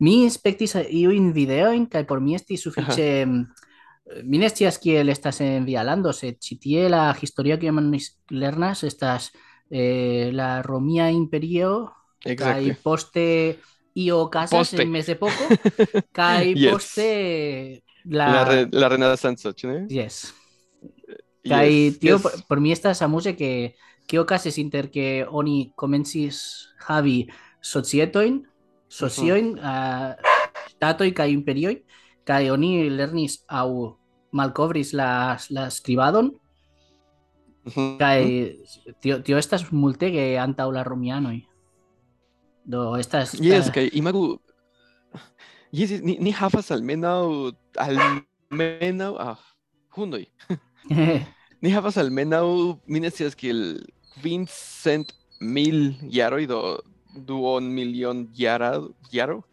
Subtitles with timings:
[0.00, 3.08] Mi spectis iuin videoin, kai por mi esti sufiĉe
[4.24, 7.98] mi ne scias kiel estas envialando, sed ĉi tie la historio kiam ni
[8.30, 9.30] lernas estas
[9.70, 11.90] eh, la Romia Imperio
[12.24, 12.74] kaj Exactly.
[12.82, 13.24] poste
[13.98, 15.50] io okazas en mezepoko
[16.12, 16.72] kaj Yes.
[16.72, 17.08] poste
[18.08, 19.86] la, La, re, la renaissance, ¿no?
[19.90, 20.32] yes.
[21.48, 22.22] Kaj Yes, tio yes.
[22.22, 23.74] por, por mi estas amuse ke
[24.08, 26.40] kio okazis inter ke oni komencis
[26.88, 27.26] havi
[27.60, 28.40] societojn,
[28.88, 30.36] sociojn, uh
[30.78, 31.80] ŝtatoj kaj imperioj,
[32.28, 33.96] kaj oni lernis aŭ
[34.32, 36.30] malkovris la, la skribadon,
[37.68, 37.98] Mhm.
[38.00, 38.20] kaj
[39.02, 41.42] tio, tio estas multege antaŭ la romianoj.
[42.64, 44.38] Do estas Yes, kaj imagu
[45.72, 49.36] Yes, ni, ni havas almenaŭ almenaŭ ah,
[49.96, 50.24] hundoj.
[51.62, 52.46] Ni havas almenaŭ
[52.86, 53.82] mi ne scias kiel
[54.14, 54.46] kvin
[55.40, 56.78] mil jaroj do
[57.14, 58.88] duon milion jaro.
[59.10, 59.40] Kiel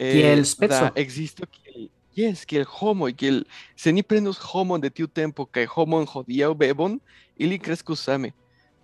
[0.00, 0.68] Eh, speco.
[0.72, 3.44] da Ekzisto kiel Yes, kiel homoj, kiel
[3.76, 6.98] se ni prenus homon de tiu tempo kaj homon hodiaŭ bebon,
[7.38, 8.32] ili kreskus same.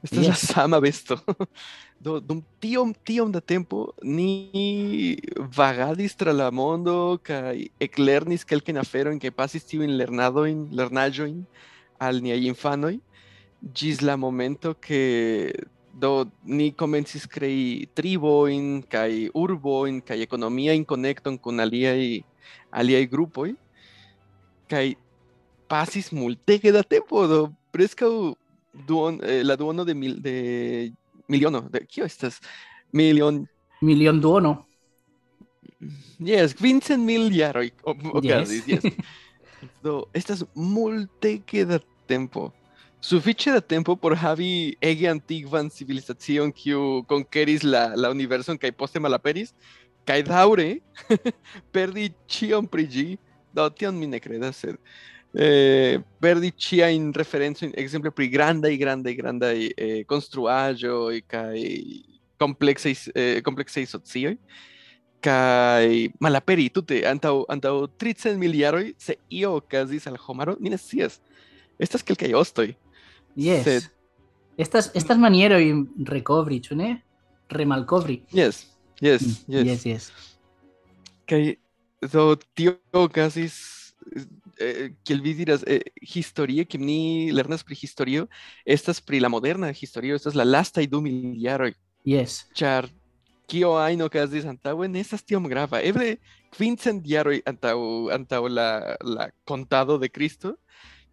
[0.03, 0.45] Estas la Yes.
[0.53, 1.17] sama besto.
[2.01, 5.17] Do, dum tiom, tiom da tempo ni
[5.57, 11.41] vagadis tra la mondo kaj eklernis kelkajn aferojn kaj pasis tiujn lernadojn, lernaĵojn
[11.99, 12.99] al niaj infanoj
[13.75, 15.01] ĝis la momento ke
[15.97, 22.21] do ni komencis krei triboin kaj urboin kaj ekonomiajn konekton kun aliaj
[22.71, 23.55] aliaj grupoj
[24.69, 24.95] kaj
[25.69, 27.41] pasis multege da tempo do
[27.73, 28.13] preskaŭ
[28.87, 30.37] duon eh, la duono de mil de
[31.29, 32.41] miliono de kio estas?
[32.93, 33.47] Milion.
[33.81, 34.57] Milion duono.
[36.19, 38.93] Yes vincent mil jaroj okazis yes, yes.
[39.85, 42.51] do estas multege da tempo.
[43.05, 49.01] Sufiĉe da tempo por havi ege antikvan civilizacion kiu konkeris la, la universon kaj poste
[49.01, 49.53] malaperis,
[50.09, 50.69] kaj daŭre
[51.75, 53.07] perdi ĉion pri ĝi.
[53.57, 54.77] Do, tion mi ne kredas, sed
[55.33, 61.63] eh, perdi ĉiajn referencojn, ekzemple pri grandaj, grandaj, grandaj eh, konstruaĵoj kaj
[62.41, 64.37] kompleksaj eh, kompleksaj socioj
[65.25, 70.79] kai malaperi tute antaŭ antaŭ 300 mil jaroj se io okazis al homaro mi ne
[70.79, 71.21] scias
[71.81, 72.69] estas kelkaj ostoj
[73.37, 73.65] Yes.
[73.65, 73.91] Sed-
[74.59, 75.63] Estas estas manieroj
[76.09, 77.03] rekovri, ĉu ne?
[77.51, 78.23] Remalkovri.
[78.33, 78.67] yes
[79.01, 80.05] yes Mm, yes, yes, yes.
[81.29, 81.57] kai
[82.13, 83.55] do tio okazis
[84.59, 88.27] eh, kiel vi diras eh, historie kiam ni lernas pri historio
[88.65, 91.75] estas pri la moderna historio estas la lastaj du mil jaroj
[92.07, 92.47] Yes.
[92.55, 92.89] ĉar
[93.47, 96.17] kio ajn okazis antaŭe ne estas tiom grava eble
[96.57, 97.77] kvincent jaroj antaŭ
[98.15, 100.55] antaŭ la la kontado de Kristo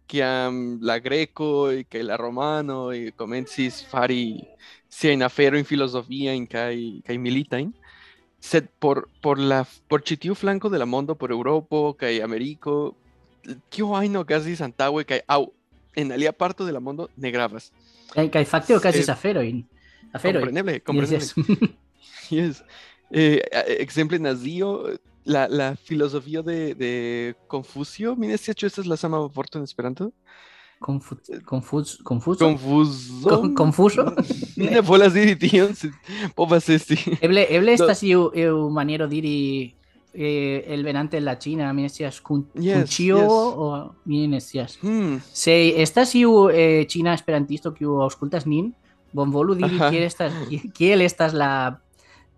[0.06, 4.44] kiam la grekoj kaj la romanoj komencis fari
[4.92, 6.76] siajn aferojn filozofiajn kaj
[7.06, 7.72] kaj militajn
[8.44, 12.94] sed por por la por ĉi tiu flanko de la mondo por Eŭropo kaj Ameriko
[13.70, 15.42] kio ajn okazis antaŭe kaj aŭ
[15.96, 17.70] en alia parto de la mondo ne gravas
[18.14, 19.64] Kaj, kaj fakte okazis Sed- aferojn.
[20.12, 20.42] Aferoj.
[20.44, 21.34] kompreneble Yes, kompreneble yes.
[22.30, 22.62] Yes.
[23.10, 24.68] Eh, a- exemple nazio,
[25.24, 30.10] la, la filosofio de, de Confucio, mi ne ĉu estas la sama vorto en Esperanto?
[30.80, 31.16] Confu
[31.46, 32.44] confus confuso.
[32.44, 33.28] Confuso.
[33.28, 34.04] Con- confuso?
[34.58, 35.92] Mi ne volas diri tion, sed
[36.36, 36.98] povas esti.
[37.22, 39.72] Eble eble Do- estas iu iu maniero diri
[40.12, 43.30] eh, el venante en la China, mi ne scias kun Yes, kunĉio yes.
[43.30, 44.76] o mi ne scias.
[44.82, 48.74] Hmm, Se estas iu eh, China esperantisto kiu aŭskultas nin,
[49.12, 50.32] bonvolu diri kiel estas
[50.74, 51.80] kiel estas la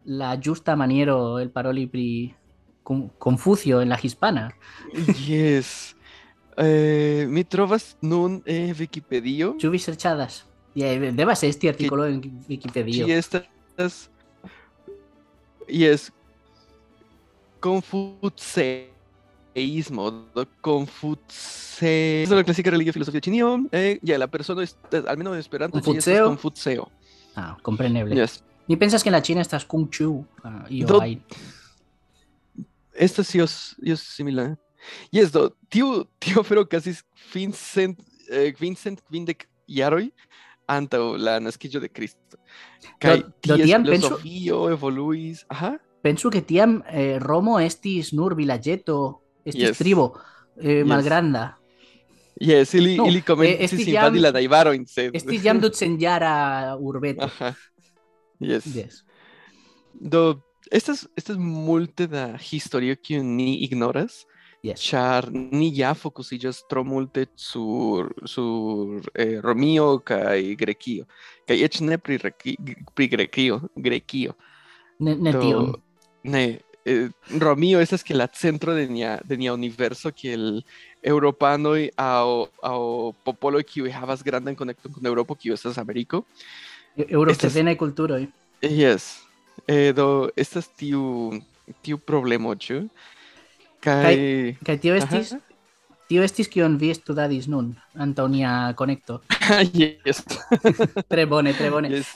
[0.05, 2.35] la justa maniero el paroli pri
[3.19, 4.55] Confucio en la hispana.
[5.27, 5.95] yes.
[6.59, 10.45] Eh, mi trovas nun eh, Wikipedio, Ĉu vi serĉadas?
[10.77, 13.07] Yeah, devas esti artikolo en Wikipedio.
[13.07, 14.09] ĝi estas
[15.69, 16.13] Yes.
[19.55, 20.25] confuceísmo,
[20.61, 22.23] confuce...
[22.23, 26.27] Es la clásica religión filosofía chinió, eh, ya la persona, es, al menos esperando, Confuceo.
[26.29, 26.91] confuceo.
[27.35, 28.15] Ah, comprensible.
[28.15, 28.43] Yes.
[28.69, 31.03] Ni pensas que en la China estás Kung Chu ah, y Do-.
[32.99, 34.59] Esta sí es, es similar.
[35.11, 37.05] Yes, do, tio, tio pero casi es
[37.35, 37.99] Vincent,
[38.31, 40.13] eh, Vincent Vindek Yaroi,
[40.67, 42.39] anto la nasquillo de Cristo.
[42.99, 44.21] Kai do ties tiam penso-
[44.71, 49.79] evoluis, ajá, Penso que tiam eh, Romo estis nur vilaĝeto, estis Yes.
[49.79, 50.13] tribo
[50.57, 50.87] eh, Yes.
[50.87, 51.59] malgranda.
[52.39, 53.25] yes, ili, No, ili
[53.59, 55.11] estis invadi jam- la najbaroin, sed...
[55.15, 57.25] Estis jam ducenjara urbeto.
[57.25, 57.57] Ajá,
[58.39, 58.67] yes.
[58.67, 59.05] Yes.
[59.95, 64.25] Do, estas, estas multe da historio kiu ni ignoras,
[64.67, 64.81] Yes.
[64.83, 71.05] ĉar ni ja fokusiĝas tro multe sur, sur eh, Romio kaj Grekio,
[71.47, 72.57] kaj eĉ ne pri, Reki-
[72.97, 74.33] pri Grekio, Grekio.
[74.99, 75.69] Ne, ne Do, tion.
[76.25, 77.09] Ne, eh,
[77.39, 80.65] Romio estas que la centro de nia, de nia universo kiel
[81.03, 82.81] europanoj aŭ aŭ
[83.29, 86.25] popoloj kiuj havas grandan konekton kun Eŭropo, kiu estas Ameriko.
[86.97, 88.27] Eurocedenaj kulturoj.
[88.63, 89.26] Yes.
[89.65, 91.33] Eh, do estas tiu
[91.83, 92.85] tiu problemo, ĉu?
[93.81, 94.15] Kaj
[94.67, 95.41] Kaj tio estis Ajá.
[96.09, 99.21] tio estis kion vi studadis nun antaŭ nia konekto.
[99.81, 100.23] yes.
[101.11, 101.91] Tre bone, tre bone.
[101.91, 102.15] yes.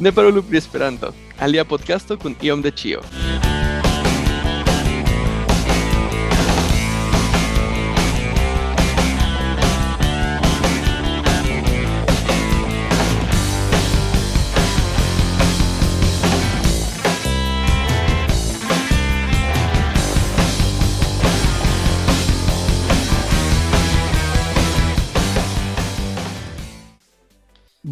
[0.00, 1.14] Ne parolu pri Esperanto.
[1.40, 3.00] Alia podcasto kun iom de ĉio.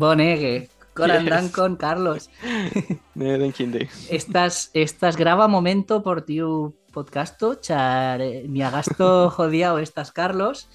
[0.04, 0.68] Bonege.
[0.94, 1.30] Koran Yes.
[1.30, 2.28] dankon, Carlos.
[4.10, 10.68] Estas, estas grava momento por tiu podcasto, ĉar eh, mia gasto hodiaŭ estas Carlos,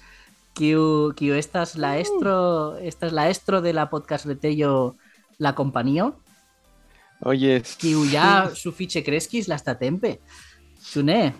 [0.54, 4.96] kiu estas la estro, estas la estro de la podcast retejo
[5.38, 6.10] La Kompanio,
[7.24, 7.76] Oh yes.
[7.80, 10.18] kiu ja sufiĉe kreskis lastatempe.
[10.92, 11.32] Ĉu ne?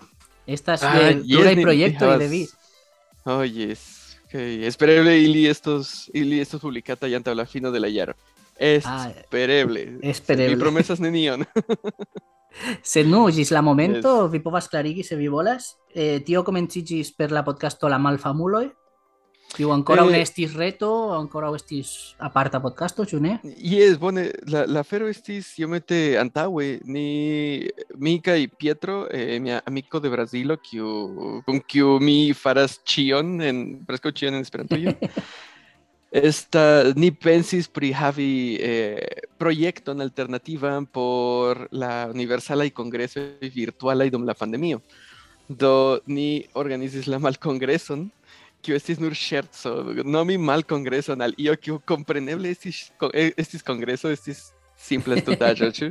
[0.46, 2.42] Estas Ah, ah, yes, ni projektoj havas- de vi.
[3.26, 3.99] Oh yes.
[4.30, 4.64] Okay.
[4.64, 8.14] Espereble ili estos ili estos publicata ya antaŭ la fino de la jaro.
[8.84, 9.98] Ah, Espereble.
[10.02, 10.54] espereble.
[10.54, 11.44] Mi promesas nenion.
[12.92, 15.76] Sed nu, ĝis la momento vi povas klarigi se vi volas.
[15.94, 18.68] Eh, tio komenciĝis per la podcasto La Malfamuloj,
[19.54, 23.36] kiu ankoraŭ Eh, ne estis reto, ankoraŭ estis aparta podcasto, ĉu ne?
[23.44, 27.68] Yes, bone, la, la fero estis iomete antaŭe, ni
[27.98, 33.62] mi kaj Pietro, eh, mia amiko de Brazilo, kiu kun kiu mi faras ĉion en
[33.86, 34.96] preskaŭ ĉion en Esperantujo.
[36.10, 44.34] Esta, ni pensis pri havi eh, projekton alternativan por la universalaj kongresoj virtualaj dum la
[44.34, 44.80] pandemio.
[45.46, 48.08] Do ni organizis la malkongreson,
[48.62, 49.72] kiu estis nur ŝerco,
[50.04, 55.90] nomi malkongreson al io kiu kompreneble estis, ko- eh, estis kongreso, estis simpla stultaĵo, ĉu?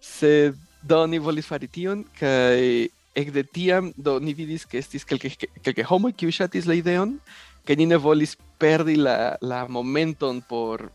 [0.00, 2.88] Sed do ni volis fari tion, kaj
[3.20, 7.18] ekde tiam do ni vidis ke estis kelke kelke homoj kiuj ŝatis la ideon,
[7.66, 10.86] kaj ni ne volis perdi la, la momenton por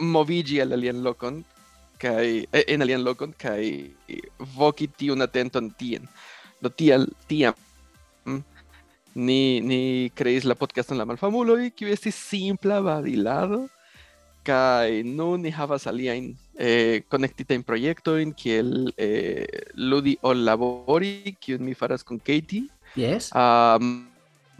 [0.00, 1.42] moviĝi al alian lokon,
[2.00, 3.60] kaj eh, en alian lokon kaj
[4.56, 6.06] voki tiun atenton tien.
[6.60, 7.56] Do tial tiam
[8.28, 8.40] mm,
[9.14, 13.64] ni, ni creis la podcaston La Malfamuloj, kiu estis simpla babilado,
[14.46, 21.74] kaj nun ni havas aliajn eh, konektitajn projektojn, kiel eh, ludi ol labori, kiun mi
[21.74, 23.30] faras kun Katie, Yes.
[23.32, 23.78] a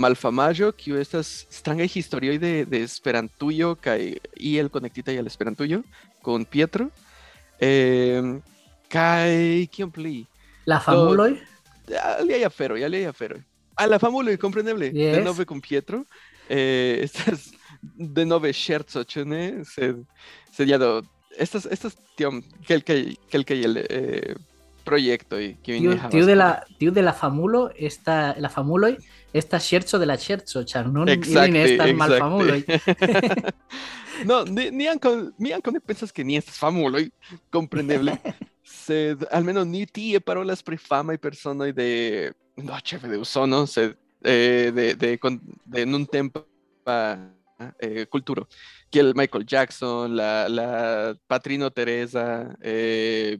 [0.00, 3.98] Malfamaĵo, kiu estas strangaj historioj de, de Esperantujo kaj
[4.38, 5.82] iel konektitaj al Esperantujo,
[6.24, 6.88] kun Pietro.
[7.60, 8.22] Eh,
[8.88, 10.22] kaj kion pli?
[10.66, 11.34] La famuloj?
[12.20, 13.40] aliaj aferoj, aliaj aferoj.
[13.80, 14.90] A la famuloj, kompreneble.
[14.92, 15.16] Yes.
[15.16, 16.04] Denove kun Pietro.
[16.48, 17.48] Eh, estas
[17.80, 19.42] denove ŝerco, ĉu ne?
[19.68, 20.04] Sed,
[20.52, 20.98] sed ja do,
[21.40, 23.00] estas, estas tiom kelkaj,
[23.32, 24.34] kelkaj el, eh,
[24.84, 28.94] projektoj, kiujn Tiu, tiu de la tiu de la famulo esta la famuloj
[29.36, 32.60] estas ŝerco de la ŝerco, ĉar nun ili ne estas malfamuloj.
[34.30, 37.06] no, ni, ni ankaŭ mi ankaŭ ne pensas ke ni estas famuloj,
[37.54, 38.16] kompreneble.
[38.86, 41.88] sed almenaŭ ni tie parolas pri famaj personoj de
[42.62, 45.18] no ĉefe de Usono, sed eh, de de
[45.66, 46.44] de nuntempa
[47.78, 48.48] eh, culturo.
[48.90, 53.38] Que el Michael Jackson, la, la Patrino Teresa, eh,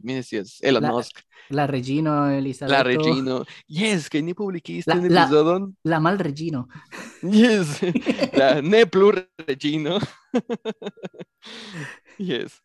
[0.61, 2.71] Elon La- Musk, La Regino, Elizabeth.
[2.71, 3.45] la Regino.
[3.67, 5.09] Yes, que ni publiquiste La- un
[5.83, 6.67] la- mal Regino.
[7.21, 7.81] Yes,
[8.33, 9.99] la ne plur Regino.
[12.17, 12.61] yes.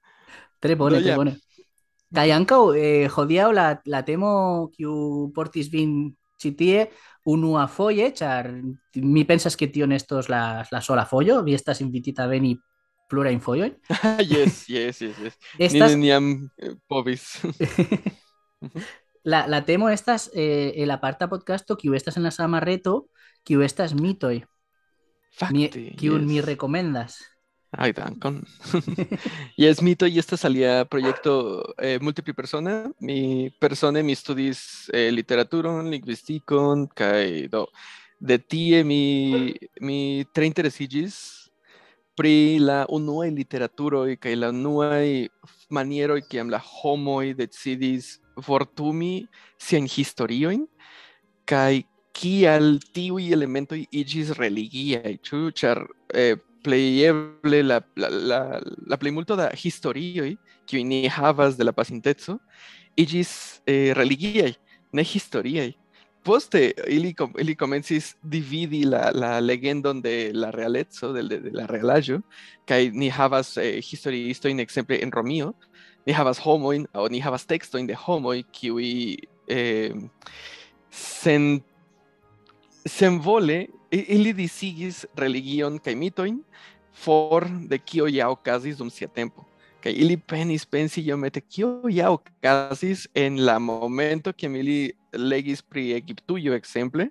[0.60, 1.16] Tre bone, No, tre ja.
[1.16, 1.36] bone.
[2.14, 6.86] Kai ankaŭ eh, hodiaŭ la, la temo kiu portis vin ĉi tie
[7.26, 8.50] unuafoje, ĉar
[9.02, 12.54] mi pensas ke tion estos la, la sola fojo, vi estas invitita veni
[13.10, 13.74] plurajn fojojn.
[14.32, 15.38] yes, yes, yes, yes.
[15.58, 17.28] Ni Estas, neniam eh, povis.
[19.32, 23.08] la, la temo estas eh, el aparta podcasto kiu estas en la sama reto,
[23.46, 24.46] kiu estas mitoj, mi,
[25.36, 26.46] Fakte, kiun mi yes.
[26.46, 27.18] rekomendas.
[27.76, 28.44] Ay, dankon.
[29.56, 32.90] yes, mito y esta salía proyecto eh, multipli persona.
[32.98, 37.68] Mi persone mi studis eh, literaturon, lingvistikon, kaj do
[38.18, 41.50] de tie mi mi tre interesigis
[42.16, 45.28] pri la unuaj literaturoj kaj la unuaj
[45.68, 48.16] manieroj kiam la homoj decidis
[48.46, 49.26] vortumi
[49.60, 50.64] siajn historiojn
[51.44, 51.84] kaj
[52.16, 55.82] kial tiuj elementoj iĝis religiaj, ĉu ĉar
[56.14, 58.40] eh, plejeble la, la, la,
[58.90, 60.34] la plejmulto da historioj
[60.66, 62.40] kiuj ni havas de la pasinteco
[62.98, 63.32] iĝis
[63.68, 64.54] eh, religiaj,
[64.92, 65.74] ne historiaj.
[66.26, 71.52] Poste ili, com- ili komencis dividi la, la legendon de la realeco, de, de, de
[71.54, 72.18] la realaĵo,
[72.66, 75.52] kaj ni havas eh, historiistojn ekzemple en Romio,
[76.06, 78.90] ni havas homojn aŭ ni havas tekstojn de homoj kiuj
[79.50, 79.94] eh,
[80.90, 81.60] sen
[82.86, 83.66] senvole
[84.08, 86.40] ili disigis religion kaj mitojn
[86.96, 89.44] for de kio ja okazis dum sia tempo.
[89.84, 95.92] Kaj ili penis pensi iomete kio ja okazis en la momento kiam ili legis pri
[95.94, 97.10] Egiptujo ekzemple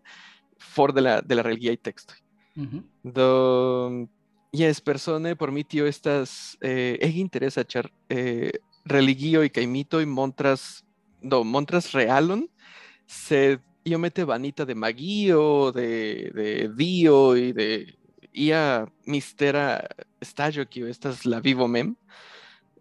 [0.60, 2.18] for de la de la religiaj tekstoj.
[2.56, 2.80] Mhm.
[3.04, 4.08] Do
[4.52, 8.52] yes, persone por mi tio estas eh, ege interesa ĉar eh,
[8.86, 10.84] religioj kaj mitoj montras
[11.22, 12.46] do montras realon
[13.08, 17.96] sed iomete vanita de magio, de, de dio y de
[18.34, 19.86] ia mistera
[20.20, 21.96] estaĵo kiu estas la vivo mem.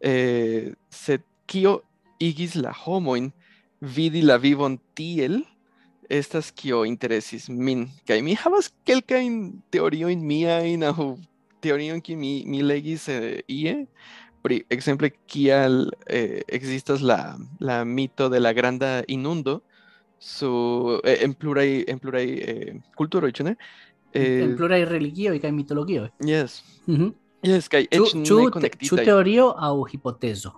[0.01, 1.83] Eh, sed kio
[2.19, 3.31] igis la homojn
[3.81, 5.43] vidi la vivon tiel
[6.09, 11.15] estas kio interesis min kaj mi havas kelkajn teoriojn miajn aŭ
[11.65, 13.87] teorion kiu mi, mi legis eh, ie
[14.45, 19.63] pri ekzemple kial eh, ekzistas la, la mito de la granda inundo
[20.25, 20.51] su
[21.05, 23.57] eh, en pluraj en pluraj eh, kulturoj, ĉu ne?
[24.15, 26.09] en Eh, pluraj religioj kaj mitologioj.
[26.25, 26.63] yes.
[27.45, 29.05] Yes, kaj Ĉu eĉ ĉu ne te- ĉu konektitaj.
[29.05, 30.53] teorio aŭ hipotezo?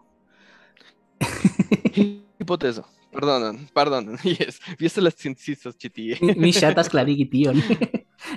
[2.39, 2.85] Hipotezo.
[3.17, 4.61] Yes.
[4.79, 6.19] Vi estas la scienciistas ĉi tie.
[6.21, 7.57] Mi- Mi ŝatas klarigi tion.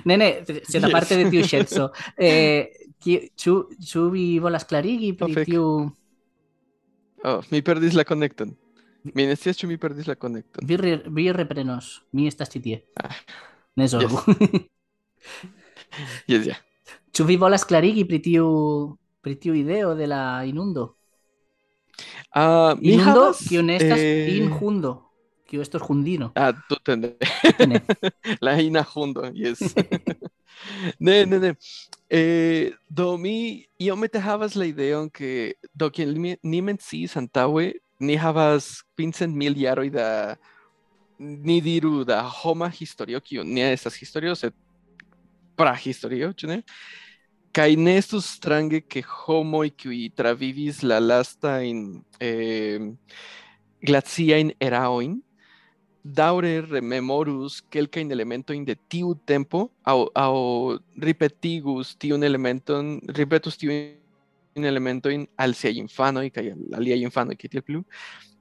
[0.08, 0.28] ne, ne,
[0.64, 2.70] sed aparte de tiu ŝerco, eh,
[3.04, 3.54] ĉu
[3.90, 5.66] ĉu vi volas klarigi pri tiu
[7.22, 8.54] Oh, mi perdis la konekton.
[9.02, 10.66] Mi ne scias ĉu mi perdis la konekton.
[10.66, 12.80] vi, re, vi reprenos, mi estas ĉi tie.
[13.00, 13.14] Ah.
[13.76, 14.18] Ne zorgu.
[16.28, 16.56] Yes, ja.
[17.16, 18.48] Ĉu vi volas klarigi pri tiu
[19.20, 20.94] pri tiu ideo de la inundo?
[22.30, 24.94] Ah, mi Inundo havas, kiu ne estas eh, inhundo,
[25.48, 26.30] kiu estos hundino.
[26.34, 27.14] Ah, tute ne.
[27.66, 27.80] Ne.
[28.40, 29.74] La ina hundo, yes.
[31.06, 31.54] ne, ne, ne.
[32.08, 38.80] Eh, do mi iomete havas la ideon ke do kiel ni menciis antaŭe, ni havas
[38.96, 39.90] pincent mil jaroj
[41.20, 44.54] ni diru da homa historio, kiu ne estas historio, sed
[45.56, 46.62] prahistorio, ĉu ne?
[47.52, 49.02] Kaj ne estus strange ke
[50.16, 51.82] travivis la lastajn
[52.22, 52.78] eh,
[53.82, 55.18] glaciajn eraojn
[56.04, 60.34] daŭre rememorus kelkajn elementojn de tiu tempo aŭ aŭ
[60.96, 63.58] ripetigus tiun elementon, ripetus
[64.54, 67.84] tiujn elementojn al siaj infanoj kaj al aliaj infanoj kaj tiel plu.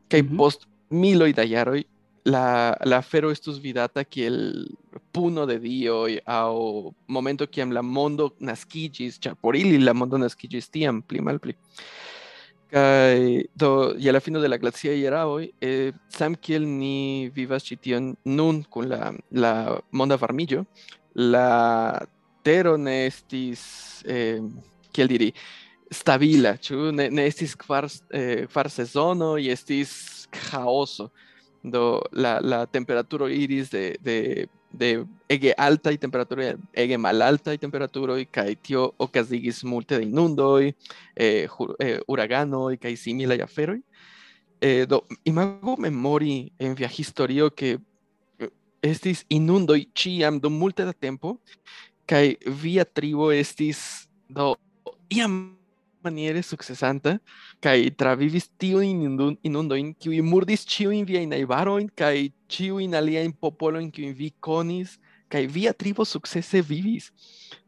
[0.09, 0.37] Kaj Mhm.
[0.37, 1.83] post miloj da jaroj
[2.25, 4.67] la la afero estus vidata kiel
[5.11, 10.69] puno de dioj aŭ momento kiam la mondo naskiĝis, ĉar por ili la mondo naskiĝis
[10.69, 11.53] tiam pli malpli.
[12.71, 17.79] Kaj do je la fino de la glaciaj eraoj, eh, sam kiel ni vivas ĉi
[17.81, 20.65] tion nun kun la la monda varmiĝo,
[21.15, 21.99] la
[22.43, 24.39] tero ne estis eh,
[24.91, 25.33] kiel diri
[25.91, 31.09] stabila, ĉu ne, ne estis kvar eh, sezonoj, estis ĥaoso.
[31.63, 38.91] Do la la temperaturo iris de de ege altaj temperaturoj ege malaltaj temperaturoj kaj tio
[38.99, 40.71] okazigis multe de inundoj,
[41.15, 43.81] eh, hu- eh, uraganoj kaj similaj aferoj.
[44.61, 47.77] Eh, do imagu memori en via historio ke
[48.39, 48.49] eh,
[48.83, 51.37] estis inundoj ĉiam dum multe da tempo
[52.05, 54.55] kaj via tribo estis do
[55.09, 55.57] iam
[56.01, 57.19] maniere successanta
[57.59, 63.21] kai travivis tiu in inundoin kiu murdis ciu in via in kai ciu in alia
[63.21, 67.11] in popolo in kiu vi conis kai via tribo successe vivis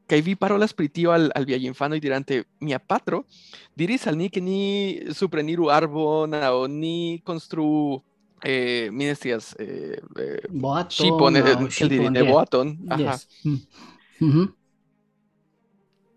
[0.07, 3.25] kai vi parolas pri tio al al via infano dirante mia patro
[3.73, 8.01] diris al ni ke ni supreniru arbon o ni constru
[8.43, 12.25] eh minestias eh, eh boaton shipon, no, shipon, shipon, yeah.
[12.25, 13.27] boaton aha yes.
[13.45, 14.47] mm -hmm.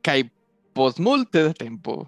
[0.00, 0.33] kai
[0.74, 2.04] post multe da tempo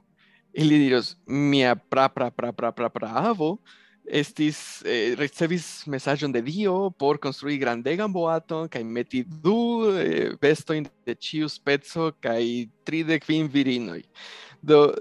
[0.52, 3.58] ili diros mia pra pra pra pra pra pra avo
[4.06, 10.87] estis eh, ricevis mesaĝon de Dio por konstrui grandegan boaton kaj meti du eh, bestojn
[11.06, 14.02] de ĉiu speco kaj tridek kvin virinoj.
[14.62, 14.94] Do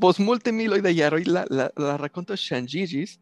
[0.00, 0.90] post multe miloj da
[1.26, 3.18] la, la, la rakonto ŝanĝiĝis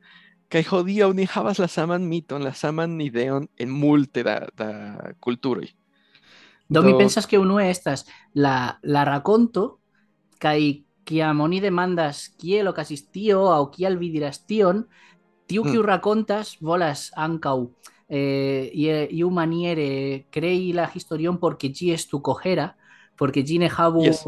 [0.51, 1.27] kaj hodiaŭ ni
[1.59, 5.13] la saman miton, la saman ideon en multe da, da.
[6.71, 9.81] Do mi pensas que uno estas la, la raconto
[10.39, 14.87] kai kiam oni demandas kiel okazis tio aŭ kial vi diras tion,
[15.47, 15.87] tiu kiu Mm.
[15.87, 17.67] rakontas volas ankaŭ
[18.09, 18.71] eh,
[19.11, 22.77] iu maniere crei la historion porque ĝi estu kohera,
[23.19, 24.25] porque ĝi ne havu Yes.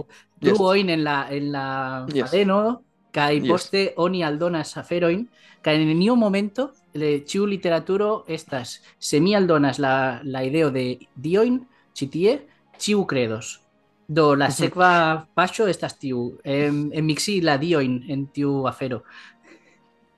[0.91, 2.31] En la en la Yes.
[2.31, 2.83] fadeno
[3.13, 3.49] kaj Yes.
[3.49, 5.29] poste oni aldonas aferojn
[5.63, 10.99] kaj en neniu momento le ĉiu literaturo estas se mi aldonas la, la ideo de
[11.15, 12.39] diojn ĉi tie
[12.79, 13.59] ĉiu credos.
[14.13, 19.01] Do la sekva paŝo estas tiu, em, enmiksi la diojn en tiu afero.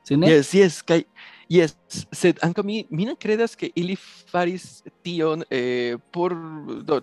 [0.08, 0.30] Ĉu ne?
[0.32, 1.04] Yes, yes, kai
[1.52, 1.76] yes,
[2.12, 6.34] sed ankaŭ mi mi ne kredas ke ili faris tion eh, por
[6.82, 7.00] do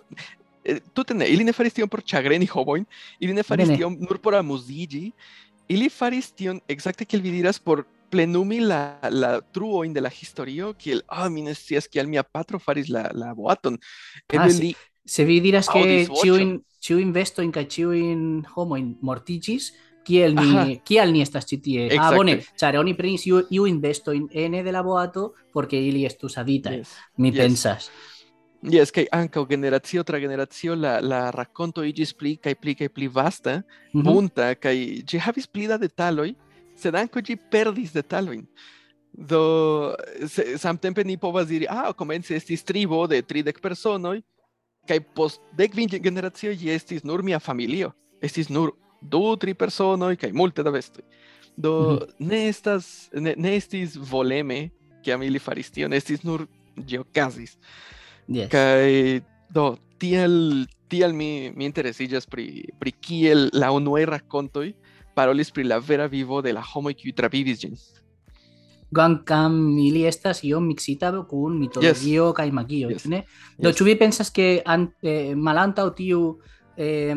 [0.64, 2.84] eh, tute ne, ili ne faris tion por ĉagreni homojn,
[3.20, 3.78] ili ne faris Ne, ne.
[3.78, 5.12] tion nur por amuziĝi,
[5.68, 10.74] ili faris tion ekzakte kiel vi diras por plenumi la la truojn de la historio,
[10.76, 13.78] kiel ah mi ne scias kial mia patro faris la la boaton.
[14.36, 16.22] Ah, li Se vi diras que Aŭdis voĉon.
[16.22, 16.50] ĉiujn
[16.86, 18.20] ĉiujn vestojn kaj ĉiujn
[18.54, 19.72] homojn mortiĝis,
[20.06, 21.80] kiel ni kial ni estas ĉi tie?
[21.88, 22.16] Ah, Exacte.
[22.16, 26.76] bone, ĉar oni prenis iu- iujn vestojn ene de la boato porque ili estus avitaj.
[26.78, 26.88] yes.
[27.16, 27.36] Mi yes.
[27.36, 27.90] pensas.
[28.62, 33.08] Yes, kai ankaŭ generacio tra generacio la la rakonto iĝis pli kaj pli kaj pli
[33.08, 33.62] vasta.
[33.92, 34.04] Mhm.
[34.06, 34.76] punta kaj
[35.08, 36.30] ĝi havis pli da detaloj,
[36.82, 38.44] sed ankaŭ ĝi perdis detalojn.
[39.12, 39.42] Do
[40.28, 44.22] se, samtempe ni povas diri, ah, komence estis tribo de tridek personoj,
[44.88, 47.92] kaj post dek kvin generacioj estis nur mia familio.
[48.22, 51.04] Estis nur du, tri personoj kaj multe da bestoj.
[51.56, 51.74] Do
[52.18, 54.70] ne estas ne, ne estis voleme
[55.04, 57.58] kiam ili faris tion, estis nur ĝi okazis.
[58.30, 58.48] Yes.
[58.52, 59.20] Kaj
[59.52, 64.70] do tiel tiel mi mi interesiĝas pri pri kiel la unuaj rakontoj
[65.14, 67.76] parolis pri la vera vivo de la homoj kiuj travivis ĝin.
[68.94, 73.04] Kvankam ili estas iom miksita kun mitologio kaj magio, Yes.
[73.08, 73.22] ne?
[73.58, 73.76] Do Yes.
[73.78, 76.38] ĉu vi pensas ke an, eh, malantaŭ tiu
[76.76, 77.14] eh,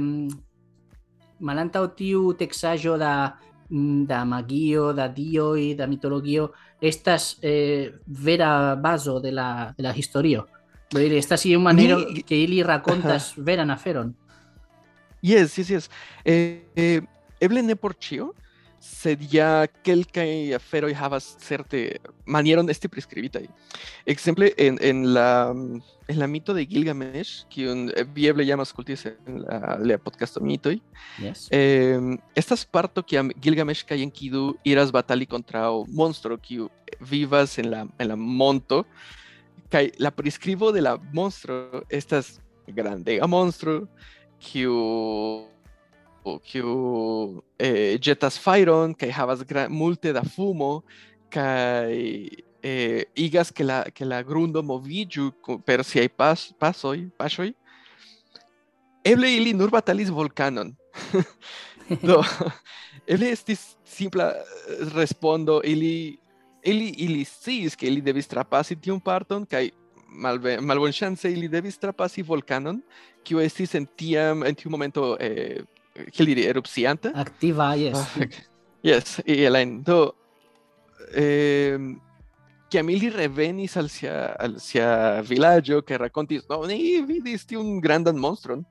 [1.39, 3.37] malantaŭ tiu teksaĵo da
[3.69, 6.49] mm, da magio, da dioj, da mitologio
[6.81, 10.45] estas eh, vera bazo de la de la historio.
[10.91, 14.13] Do ili estas iom manero Ni- que ili rakontas veran aferon.
[15.21, 15.89] Yes, yes, yes.
[16.23, 17.01] Eh, eh,
[17.45, 18.31] eble ne por ĉio,
[18.85, 21.97] sed ja kelkaj aferoj havas certe
[22.29, 23.45] manieron esti priskribitaj.
[24.05, 25.29] Ekzemple en en la
[26.07, 30.41] en la mito de Gilgamesh, kiun eh, vi eble jam aŭskultis en la alia podcasto
[30.41, 30.77] mitoj,
[31.17, 31.47] Yes.
[31.51, 31.97] Eh,
[32.35, 38.07] estas parto kiam Gilgamesh kaj Enkidu iras batali kontraŭ monstro kiu vivas en la en
[38.07, 38.83] la monto
[39.71, 43.87] kaj la priskribo de la monstro estas grandega monstro
[44.39, 44.75] kiu
[46.45, 50.83] kiu eh, jetas fajron kaj havas multe da fumo
[51.29, 51.93] kaj
[52.63, 55.31] eh, igas ke la ke la grundo moviĝu
[55.65, 57.53] per siaj pas, pasoj paŝoj.
[59.05, 60.73] Eble ili nur batalis vulkanon.
[62.07, 62.23] Do
[63.11, 66.17] eble estis simpla eh, respondo ili
[66.65, 69.69] ili ili sciis ke ili devis trapasi tiun parton kaj
[70.09, 72.81] malve malbonŝance ili devis trapasi vulkanon
[73.23, 75.61] kiu estis en tiam en tiu momento eh,
[76.17, 78.07] diri erupcianta Activa, yes.
[78.15, 78.41] Fek.
[78.85, 80.15] Yes, y Elaine, do
[81.13, 81.77] eh,
[82.69, 88.65] kiam ili revenis al sia vilaĝo kaj rakontis, no, ni vidis tiun grandan monstron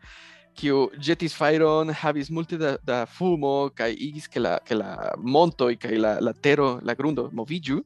[0.54, 5.74] kiu ĵetis fajron, havis multe da, da fumo kaj igis ke la ke la montoj
[5.82, 7.80] kaj la la tero, la grundo moviĝu.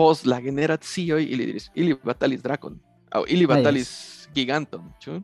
[0.00, 2.78] Post la generacioj ili diris, ili batalis drakon
[3.10, 3.90] aŭ ili batalis
[4.34, 5.18] giganton, ĉu?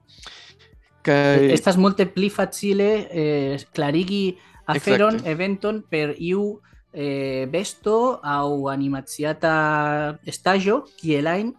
[1.06, 5.30] Kaj Estas multe pli facile eh, clarigi aferon Exacte.
[5.30, 6.60] eventon per iu
[6.92, 11.52] eh, besto aŭ animaciata estaĵo kiel ajn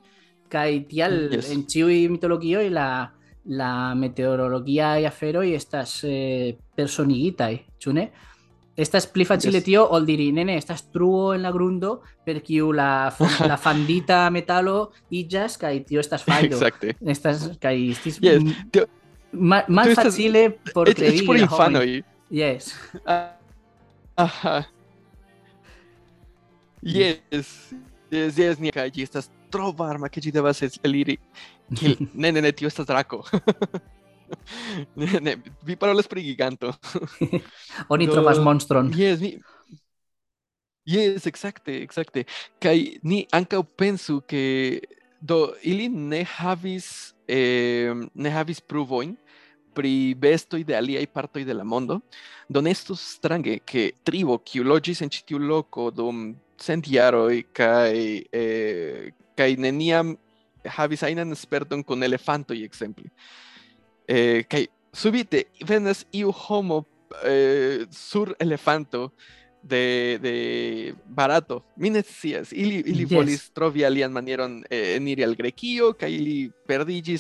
[0.51, 1.51] kaj tial Yes.
[1.53, 2.89] en ĉiuj mitologioj la
[3.49, 8.11] la meteorología y afero y estas eh, personigitai, chune?
[8.75, 9.63] Estas pli facile Yes.
[9.63, 13.07] tio ol diri, nene, estas truo en la grundo per kiu la,
[13.47, 16.57] la fandita metalo illas kai tio estas faido.
[16.57, 16.95] Exacte.
[17.01, 18.85] Estas kai estis Yes, tio-
[19.39, 21.21] Ma malfacile por kredi.
[21.21, 22.01] Eĉ por infanoj.
[22.33, 22.73] Yes.
[24.25, 24.63] Aha.
[26.81, 27.73] Yes.
[28.11, 31.17] Yes, yes, ni kaj estas tro varma ke ĝi devas eliri.
[31.75, 33.23] Kiel ne ne ne tio estas drako.
[34.99, 36.73] ne ne, vi parolas pri giganto.
[37.89, 38.91] Oni Do, trovas monstron.
[38.95, 39.37] Yes, mi
[40.87, 42.23] Yes, exacte, exacte.
[42.63, 44.79] Kai ni ankaŭ pensu ke
[45.19, 49.17] do ili ne havis eh, ne havis pruvojn
[49.77, 51.99] pri bestoj de aliaj partoj de la mondo.
[52.49, 57.43] Do ne estus strange ke tribo kiu loĝis en ĉi tiu loko dum cent jaroj
[57.53, 57.93] kaj
[58.33, 60.15] eh, kaj neniam
[60.77, 63.11] havis ajnan sperton kun elefantoj ekzemple.
[64.07, 66.83] Eh, kaj subite venas iu homo
[67.23, 69.11] eh, sur elefanto
[69.61, 70.35] de, de
[71.05, 71.63] barato.
[71.75, 71.89] Mi.
[72.51, 73.15] Ili, ili Yes.
[73.15, 75.35] volis trovi alian manieron eh, eniri al
[75.99, 76.51] kaj ili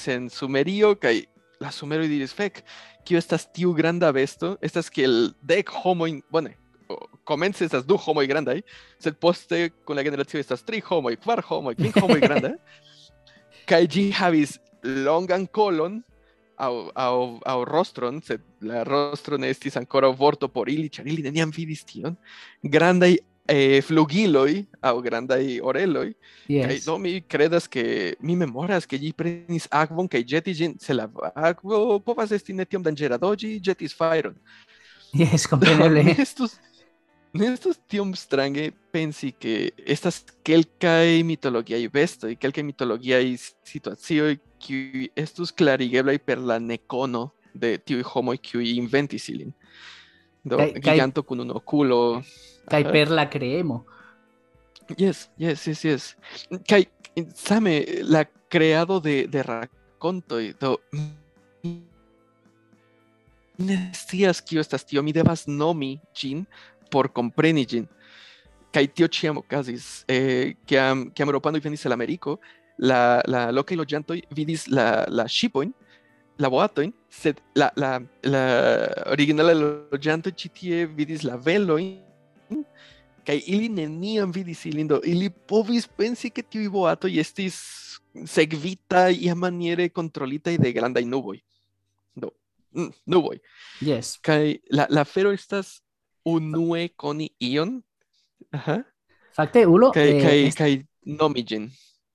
[0.07, 0.95] en Sumerio,
[1.59, 2.61] la Sumeroj diris, fek,
[3.07, 4.55] kio estas tiu granda besto?
[4.61, 6.55] Estas kiel dek homojn, bone,
[6.89, 8.61] o- komence estas du homoj grandaj,
[8.99, 12.53] sed poste kun la generacio estas tri homoj, kvar homoj, kvin homoj grandaj.
[13.69, 16.01] kaj ĝi havis longan kolon,
[16.57, 21.21] au, au, au rostron, sed la rostro ne estis ancora vorto por ili, ĉar ili
[21.25, 22.15] neniam vidis tion,
[22.63, 26.13] grandaj eh, flugiloj au grandaj oreloj,
[26.47, 26.85] kaj Yes.
[26.85, 31.07] do mi kredas ke mi memoras ke ĝi prenis akvon kaj ĵetis ĝin, se la
[31.35, 34.35] akvo povas esti ne tiom danĝera, do ĝi ĵetis fajron.
[35.13, 36.15] Yes, Ne compreneble.
[36.19, 36.59] estus,
[37.33, 45.51] ne estus tiom strange pensi ke estas kelkaj mitologiaj bestoj, kelkaj mitologiaj situacioj kiuj estus
[45.51, 49.53] klarigeblaj per la nekono de tiuj homoj kiuj inventis ilin.
[50.43, 52.21] Do Kaj- kaj- giganto kun unu okulo.
[52.67, 52.91] Kai Aha.
[52.91, 53.85] per la creemo.
[54.97, 56.03] Yes, yes, yes, yes.
[56.67, 56.85] Kaj
[57.35, 61.81] same la creado de, de rakontoj do mi
[63.57, 66.45] ne scias kio estas tio, mi devas nomi ĝin
[66.91, 67.87] por kompreni ĝin.
[68.71, 72.37] Kaj tio ĉiam okazis, eh, kiam kiam eŭropanoj venis al Ameriko,
[72.77, 75.73] la la lokaj loĝantoj vidis la la ŝipojn,
[76.37, 78.43] la boatojn, sed la la la
[79.11, 82.06] originala loĝantoj ĉi tie vidis la velojn
[83.27, 87.57] kai ili neniam vidis ilin do ili povis pensi ke tiu boato estis
[88.25, 91.39] segvita ia maniere controlita de grandaj nuboj.
[92.15, 92.31] Do
[92.71, 93.37] mm, nuboj.
[93.81, 94.15] Yes.
[94.23, 95.81] Kai la la fero estas
[96.25, 97.81] unue koni ion.
[98.55, 98.79] Aha.
[99.35, 100.57] Fakte ulo kai eh, kai est...
[100.57, 100.71] kai
[101.05, 101.69] nomi gin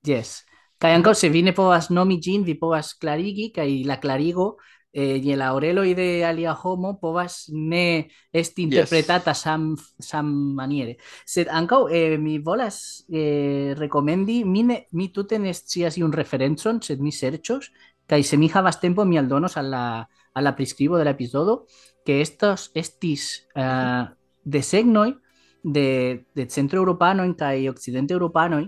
[0.07, 0.43] yes.
[0.83, 4.57] Kaj ankaŭ se vi ne povas nomi ĝin, vi povas klarigi kaj la klarigo
[4.93, 10.97] eh, je la oreloj de alia homo povas ne esti interpretata sam sammaniere.
[11.27, 16.83] Sed ankaŭ eh, mi volas eh, rekomendi, mi, ne, mi tute ne scias iun referencon,
[16.83, 17.71] sed mi serĉos,
[18.07, 19.87] kaj se mi havas tempo mi aldonos al la,
[20.35, 21.67] al la priskribo de la epizodo,
[22.05, 24.11] que estos estis uh,
[24.45, 25.15] desegnoj
[25.63, 28.67] de, de centro europanoj kaj occidente europanoj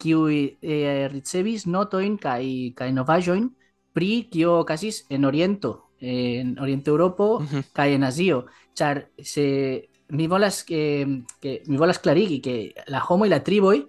[0.00, 2.44] kiuj eh, ricevis notojn kaj
[2.76, 3.50] kaj novaĵojn
[3.92, 7.72] pri kio okazis en Oriento, en Oriente Europo Mhm.
[7.72, 13.28] kaj en Azio, ĉar se mi volas que, que mi volas klarigi ke la homoj
[13.28, 13.86] la triboj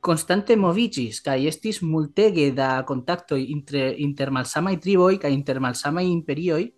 [0.00, 6.70] konstante moviĝis kaj estis multege da kontaktoj inter, inter malsamaj triboj kaj inter malsamaj imperioj.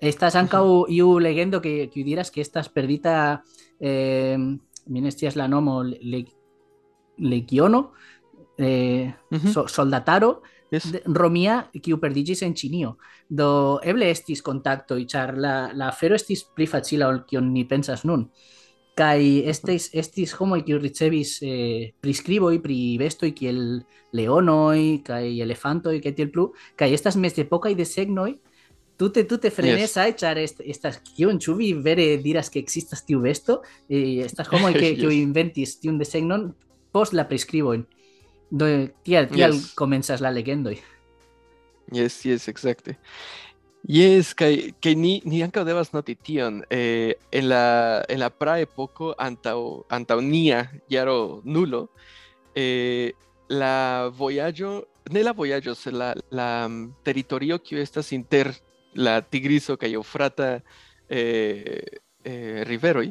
[0.00, 3.42] Estas ankaŭ iu legendo que, que diras que estas perdita
[3.80, 4.36] eh,
[4.86, 5.00] mi
[5.34, 6.24] la nomo le,
[7.18, 7.92] legiono
[8.58, 9.48] eh, Mhm.
[9.52, 10.88] so, soldataro Yes.
[11.06, 12.96] romia kiu perdiĝis en Ĉinio.
[13.30, 18.04] Do eble estis kontaktoj, ĉar la, la afero estis pli facila ol kion ni pensas
[18.04, 18.28] nun.
[18.96, 26.12] Kaj estis, estis homoj kiu ricevis eh, priskriboj pri bestoj kiel leonoj kaj elefantoj kaj
[26.14, 28.36] tiel plu, kaj estas mezepokaj desegnoj
[28.96, 33.62] tute tute frenesaj, ĉar est, estas kion ĉu vi vere diras ke ekzistas tiu besto,
[33.90, 35.22] eh, estas homoj que, kiu Yes.
[35.22, 36.52] inventis tiun desegnon
[36.92, 37.84] post la priskribojn.
[38.54, 38.66] Do
[39.02, 39.72] tial, tial Yes.
[39.74, 40.76] komencas la legendoj.
[41.90, 42.94] Yes, yes, exacte.
[43.84, 46.62] Yes, kaj, kaj ni, ni ankaŭ devas noti tion.
[46.70, 49.58] Eh, en la, en la praepoko antaŭ,
[49.92, 51.88] antaŭ nia jaro nulo,
[52.56, 53.10] eh,
[53.50, 54.70] la vojaĝo,
[55.10, 58.54] ne la vojaĝo, sed la, la mm, teritorio kiu estas inter
[58.94, 60.60] la Tigriso kaj Eŭfrata
[61.10, 61.82] eh,
[62.24, 63.10] eh, riveroj,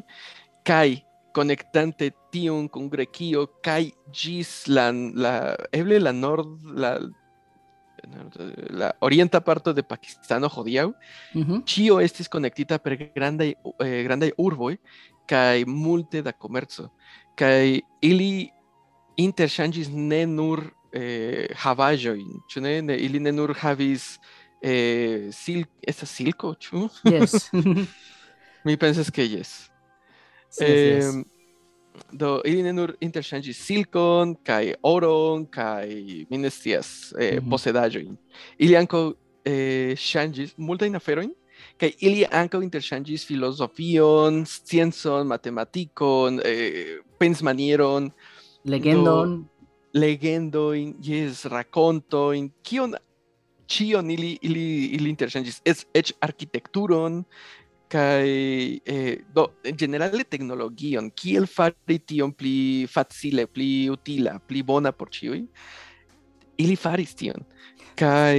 [0.66, 0.88] kaj
[1.34, 5.34] konektante tiun kun Grekio kaj ĝis la, la
[5.74, 6.98] eble la nord la
[8.70, 10.90] la orienta parto de Pakistano hodiaŭ,
[11.40, 11.62] Ujú.
[11.64, 14.76] ĉio estis konektita per grandaj eh, grandaj urboj
[15.30, 16.90] kaj multe da komerco.
[17.40, 18.50] Kaj ili
[19.18, 22.82] interŝanĝis ne nur eh, havaĵojn, ĉu ne?
[22.82, 22.98] ne?
[22.98, 24.18] Ili ne nur havis
[24.62, 26.90] eh, sil estas silko, ĉu?
[27.08, 27.50] Yes.
[28.66, 29.73] Mi pensas ke jes.
[30.54, 30.66] Sí.
[30.66, 31.24] Em,
[32.14, 35.88] do ili nur interŝanĝis silkon kaj oron kaj
[36.30, 37.50] mi ne scias eh, Mhm.
[37.50, 38.18] posedaĵojn.
[38.58, 39.14] Ili ankaŭ
[39.46, 41.32] eh, ŝanĝis multajn aferojn
[41.80, 48.12] kaj ili ankaŭ interŝanĝis filozofion, sciencon, matematikon, eh, pensmanieron,
[48.66, 49.46] Legendon.
[49.94, 52.96] legendojn, jes, rakontojn, kion
[53.68, 57.24] ĉion ili ili ili interŝanĝis, es eĉ arkitekturon
[57.88, 58.28] kaj
[58.86, 65.44] eh, do ĝenerale teknologion, kiel fari tion pli facile, pli utila, pli bona por ĉiuj,
[66.58, 67.44] ili faris tion.
[67.96, 68.38] Kaj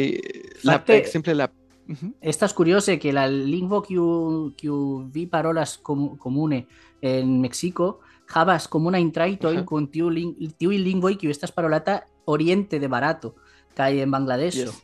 [0.64, 1.48] la ekzemple la
[1.86, 2.14] Mhm.
[2.20, 6.66] Estas curiose que la lingvo kiu, kiu vi parolas com, comune
[7.02, 9.64] en Mexico havas comuna intraitojn Ajá.
[9.66, 13.34] kun tiu ling, tiuj lingvoj kiu estas parolata oriente de Barato
[13.76, 14.70] kaj en Bangladeŝo.
[14.70, 14.82] Yes.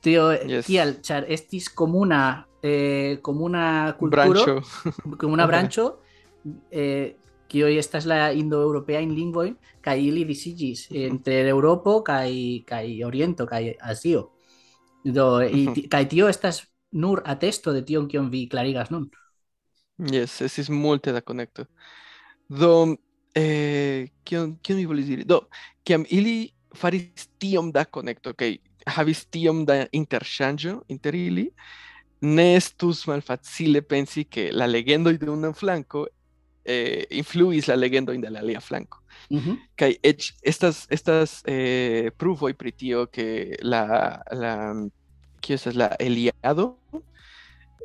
[0.00, 0.66] Tio Yes.
[0.66, 4.60] tial ĉar estis komuna eh, komuna kulturo branĉo.
[5.18, 5.50] komuna Ajá.
[5.52, 5.86] branĉo
[6.70, 7.14] eh,
[7.48, 12.30] kiuj estas la indoeŭropeajn lingvojn kaj ili disiĝis entre Eŭropo kaj
[12.68, 14.28] kaj Oriento kaj Azio.
[15.04, 16.60] Do, y kaj tio estas
[16.92, 19.08] nur atesto de tion kion vi klarigas nun.
[19.98, 21.64] Yes, estis multe da konekto.
[22.48, 22.96] Do,
[23.34, 25.24] eh, kion, kion mi volis diri?
[25.24, 25.48] Do,
[25.84, 31.48] kiam ili faris tiom da konekto, kaj havis tiom da interŝanĝo inter ili,
[32.20, 36.06] ne estus malfacile pensi ke la legendoj de unu flanko
[36.64, 39.00] eh, influis la legendojn de la alia flanko.
[39.30, 39.56] Ujú.
[39.78, 43.84] Kaj eĉ estas estas eh, pruvoj pri tio ke la
[44.32, 44.54] la
[45.40, 46.74] kio estas la Eliado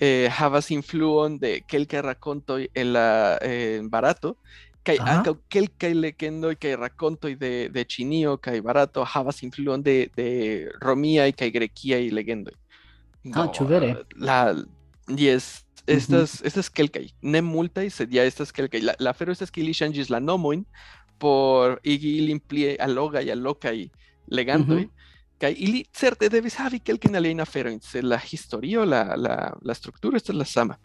[0.01, 3.07] eh, havas influon de kelkaj rakontoj en la
[3.41, 4.35] eh, en Barato
[4.83, 10.27] kaj ankaŭ kelkaj legendoj kaj rakontoj de de Ĉinio kaj Barato havas influon de de
[10.81, 12.55] romiaj kaj grekiaj legendoj.
[13.31, 13.93] Ah, ĉu vere?
[14.19, 14.53] La
[15.07, 18.81] yes, estas estas kelkaj, ne multaj, sed ja estas kelkaj.
[18.83, 20.65] La, la afero estas ke ili ŝanĝis la nomojn
[21.23, 23.77] por igi ilin pli allogaj al lokaj
[24.27, 24.83] legantoj.
[25.39, 30.19] Kaj ili certe devis havi kelkajn aliajn aferojn, sed la historio, la, la, la strukturo
[30.19, 30.77] estas la sama.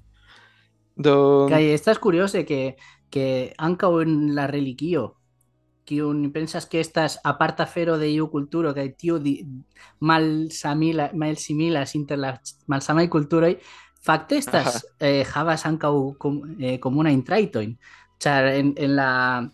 [0.96, 2.76] Do Kaj estas curiose que
[3.10, 5.17] que ankaŭ en la religio
[5.88, 9.46] kiun pensas que estas aparta fero de iu kaj tio di,
[10.00, 13.56] malsamila malsimilas inter la malsamaj kulturoj
[14.04, 17.76] fakte estas eh, havas ankaŭ com, eh, komuna intraitojn
[18.20, 19.10] ĉar en, en la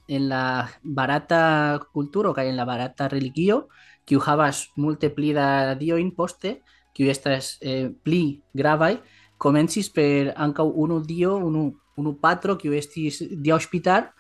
[0.09, 3.69] en la barata kulturo kaj en la barata religio
[4.05, 6.61] kiu havas multe pli da diojn poste
[6.95, 8.99] kiu estas eh, pli gravaj
[9.39, 14.11] komencis per ankaŭ unu dio unu unu patro kiu estis dia hospital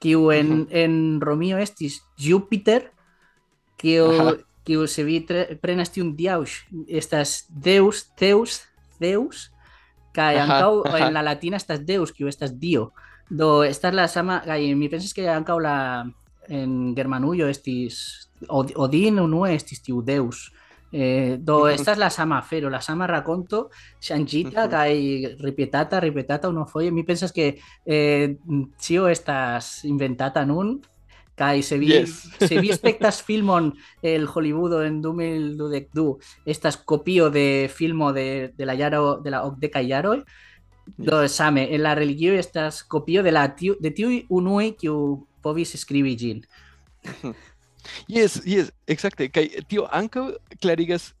[0.00, 2.90] kiu en, en Romio estis Jupiter
[3.80, 4.34] kiu Aha.
[4.64, 5.20] kiu se vi
[5.62, 6.42] prenas tiun diaŭ
[6.88, 8.62] estas Deus Zeus
[9.00, 9.50] Zeus
[10.16, 11.06] kaj Aha, ankaŭ aha.
[11.06, 12.90] en la latina estas Deus kiu estas dio
[13.30, 15.76] do estas la sama kaj mi pensas ke ankaŭ la
[16.48, 20.50] en Germanujo estis Od- Odin unue estis tiu Deus
[20.92, 23.70] Eh, do estas la sama afero, la sama rakonto
[24.00, 24.70] ŝanĝita Mhm.
[24.70, 24.90] kaj
[25.42, 26.90] ripetata, ripetata unufoje.
[26.92, 28.36] Mi pensas ke eh,
[28.86, 30.80] tio estas inventata nun
[31.36, 32.30] kaj se vi, Yes.
[32.38, 38.74] se vi spektas filmon el Hollywoodo en 2022, estas kopio de filmo de, de la
[38.74, 40.22] jaro de la okdekaj jaroj,
[40.96, 45.74] do same en la religio estas kopio de la tiu, de tiuj unuoj kiu povis
[46.16, 46.46] ĝin.
[48.08, 49.28] Yes, yes, exacte.
[49.28, 51.12] Kaj tio ankaŭ klarigas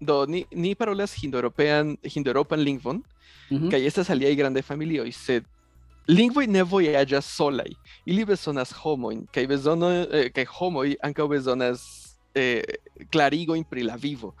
[0.00, 3.02] do ni ni parolas hindoeuropean hindoeuropan lingvon
[3.50, 3.68] Mhm.
[3.70, 5.44] kaj estas aliaj grandaj familioj, sed
[6.08, 7.70] lingvoj ne vojaĝas solaj.
[8.06, 11.80] Ili bezonas homojn kaj bezono eh, kaj homoj ankaŭ bezonas
[12.34, 12.62] eh,
[13.12, 14.34] klarigojn pri la vivo.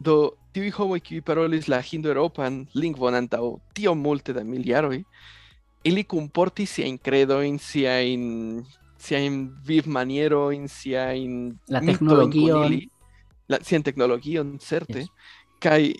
[0.00, 5.04] Do tiuj homoj kiuj parolis la hindoeuropan lingvon antaŭ tiom multe da mil jaroj,
[5.84, 8.64] ili kunportis siajn kredojn, siajn
[9.00, 11.34] siajn vivmanierojn, siajn
[11.68, 12.66] La mitojn kun teknologion.
[12.72, 12.88] ili,
[13.48, 15.08] la sian teknologion certe, Yes.
[15.60, 15.94] kaj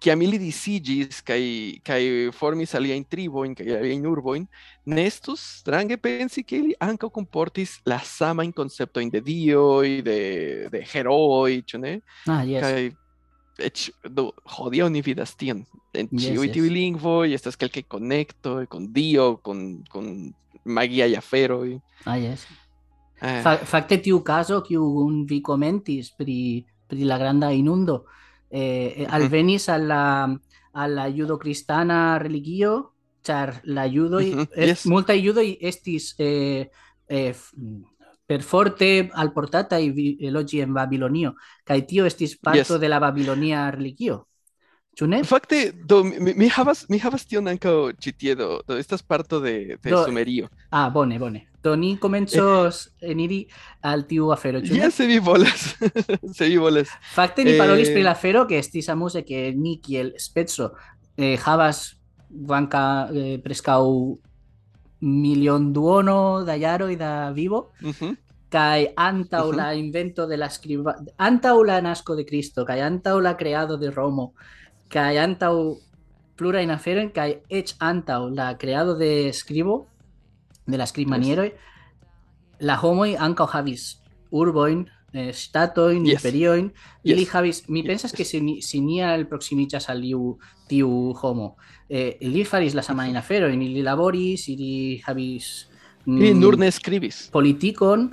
[0.00, 1.42] kiam ili disiĝis kaj
[1.84, 2.00] kaj
[2.32, 4.46] formis aliajn tribojn kaj aliajn urbojn,
[4.86, 10.80] ne estus strange pensi ke ili ankaŭ kunportis la samajn konceptojn de dioj, de de
[10.92, 12.00] herooj, ĉu ne?
[12.26, 12.64] Ah, yes.
[12.64, 12.90] Kaj
[13.60, 15.66] eĉ do hodiaŭ ni vidas tion.
[15.92, 16.52] En Yes, ĉiuj yes.
[16.54, 17.56] tiuj lingvoj estas
[18.70, 19.84] kun Dio, kun
[20.64, 21.78] magiaj aferoj.
[22.04, 22.46] Ah, yes.
[23.22, 24.84] Eh, Fa, fakte tiu caso kiu
[25.28, 28.06] vi komentis pri pri la granda inundo
[28.50, 30.24] eh, alvenis al la
[30.72, 34.86] al la judo-cristana religio char la judo Mhm, es yes.
[34.86, 36.70] multa judo estis eh,
[37.08, 37.52] eh, f-
[38.26, 42.80] per forte al portata y logi en Babilonio kai tio estis parto Yes.
[42.80, 44.28] de la Babilonia religio
[45.00, 45.24] Ĉu?
[45.24, 49.40] Fakte, do mi, mi havas mi havas tion ankaŭ ĉi tie do, do estas parto
[49.40, 50.48] de, de Do- Sumerio.
[50.70, 51.46] Ah, bone, bone.
[51.62, 53.46] Do ni komencos eniri
[53.84, 54.78] al tiu afero, ĉu ne?
[54.80, 55.74] Ja se vi volas,
[56.36, 56.88] se vi volas.
[57.14, 60.70] Fakte ni parolis Eh, pri la afero ke estis amuse ke ni kiel speco
[61.16, 61.82] eh, havas
[62.30, 63.82] banka eh, preskaŭ
[65.00, 68.14] milion duono da jaroj da vivo Mhm.
[68.50, 69.56] kaj antaŭ Mhm.
[69.56, 73.90] la invento de la skriba antaŭ la nasko de Kristo kaj antaŭ la kreado de
[73.90, 74.32] Romo
[74.92, 75.54] kaj antaŭ
[76.38, 79.84] plurajn aferojn kaj eĉ antaŭ la kreado de skribo
[80.66, 81.50] de la skribmanieroj
[82.60, 83.96] la homoj ankaŭ havis
[84.30, 86.12] urbojn eh, ŝtatojn Yes.
[86.20, 86.70] imperiojn
[87.04, 87.30] ili Yes.
[87.32, 87.86] havis mi Yes.
[87.86, 91.56] pensas ke se ni, si ni alproksimiĝas al iu tiu homo
[91.88, 95.66] eh, ili faris la samajn aferojn ili laboris ili havis
[96.06, 97.28] Ili mm, nur ne skribis.
[97.32, 98.10] politikon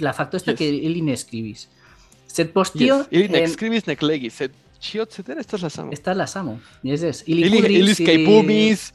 [0.00, 0.58] la fakto estas Yes.
[0.58, 1.68] ke ili ne skribis
[2.26, 3.06] sed post tio Yes.
[3.10, 5.92] Ili nek skribis nek legis, sed ĉio cetera estas la samo.
[5.92, 7.22] estas la samo yes, yes.
[7.26, 8.92] ili Ili kudris, ili ili- skajpumis.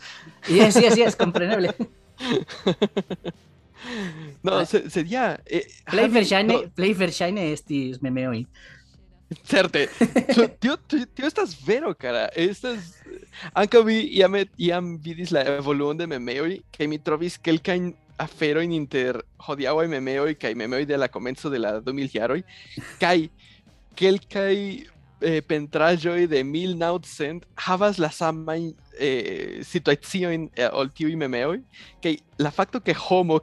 [0.50, 1.70] yes yes yes kompreneble
[4.44, 4.62] No,
[5.08, 8.46] ja, eh, havi- verŝajne no, plej verŝajne estis memeoj
[9.50, 9.88] Certe.
[10.36, 10.76] Tio, tio,
[11.16, 12.28] tio estas vero, cara.
[12.38, 13.00] Estas...
[13.58, 17.88] Ankaŭ vi jam, jam vidis la evoluon de memeoj, kaj mi trovis kelkajn
[18.22, 19.18] aferojn inter
[19.48, 22.44] hodiaŭaj memeoj kaj memeoj de la komenco de la 2000 jaroj,
[23.02, 23.26] kaj
[23.98, 24.54] kelkaj
[25.24, 31.62] eh, pentraĵoj de 1900 havas la samajn eh, situaciojn eh, ol tiuj memeoj,
[32.04, 33.40] kaj la fakto ke homo,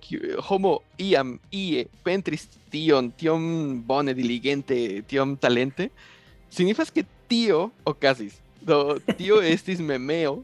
[0.49, 4.77] homo iam ie pentris tion, tiom bone diligente,
[5.11, 5.89] tiom talente,
[6.51, 8.37] signifas ke tio okazis.
[8.61, 10.43] Do tio estis memeo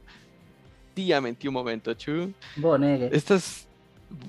[0.96, 2.30] tiam en tiu momento, ĉu?
[2.56, 3.66] bonege Estas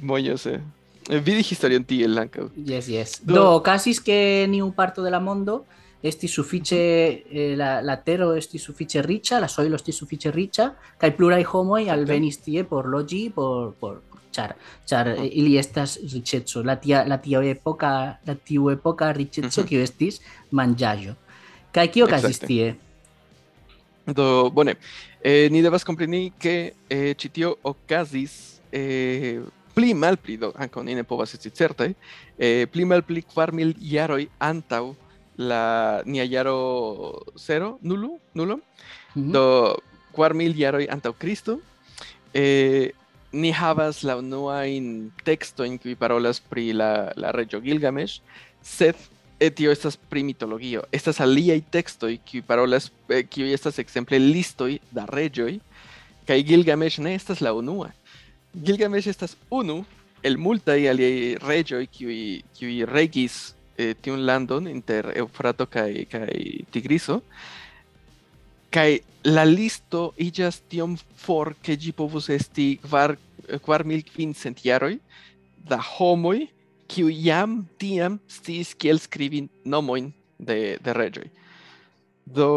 [0.02, 0.60] moñose.
[1.08, 2.50] Vidi historion tiel ankaŭ.
[2.68, 3.14] Yes, yes.
[3.24, 5.62] Do- Do, okazis ke niu parto de la mondo
[6.04, 10.68] esti sufiĉe eh, la la tero esti sufiĉe riĉa, la soilo esti sufiĉe riĉa
[11.02, 14.02] kaj pluraj homoj alvenis tie por loĝi, por por
[14.36, 14.54] ĉar
[14.90, 17.94] ĉar eh, ili estas riĉeco, la tia la tia epoka,
[18.26, 19.64] la tiu epoka riĉeco mhm.
[19.64, 21.16] uh kiu estis manĝaĵo.
[21.74, 22.76] Kaj kio okazis tie?
[24.08, 24.78] Do bone.
[25.22, 29.42] Eh, ni devas kompreni ke eh, ĉi tio okazis eh,
[29.78, 34.24] pli malpli do ankaŭ ni ne povas esti certaj eh, pli malpli kvar mil jaroj
[34.40, 34.94] antaŭ
[35.38, 38.60] la nia jaro zero, nulu, nulo,
[39.16, 39.32] Mhm.
[39.32, 39.76] do
[40.14, 41.60] kvar mil jaroj antaŭ Kristo,
[42.34, 42.92] eh,
[43.32, 48.22] ni havas la unuajn tekstojn kiuj parolas pri la, la reĝo Gilgamesh,
[48.62, 48.96] sed
[49.40, 50.84] eh, tio estas pri mitologio.
[50.92, 55.60] Estas aliaj tekstoj kiuj parolas, eh, kiuj estas ekzemple listoj da reĝoj,
[56.28, 57.92] kaj Gilgamesh ne estas la unua.
[58.56, 59.86] Gilgamesh estas unu
[60.24, 66.34] el multaj aliaj reĝoj kiuj kiuj regis eh, tiun landon inter Eufrato kaj kaj
[66.72, 67.22] Tigriso.
[68.74, 73.16] Kaj la listo iĝas tiom for ke ĝi povus esti kvar
[73.64, 74.98] kvar mil kvincent jaroj.
[75.68, 76.48] Da homoj
[76.88, 81.28] kiu jam tiam sciis kiel skribi nomojn de de reĝoj.
[82.26, 82.50] Do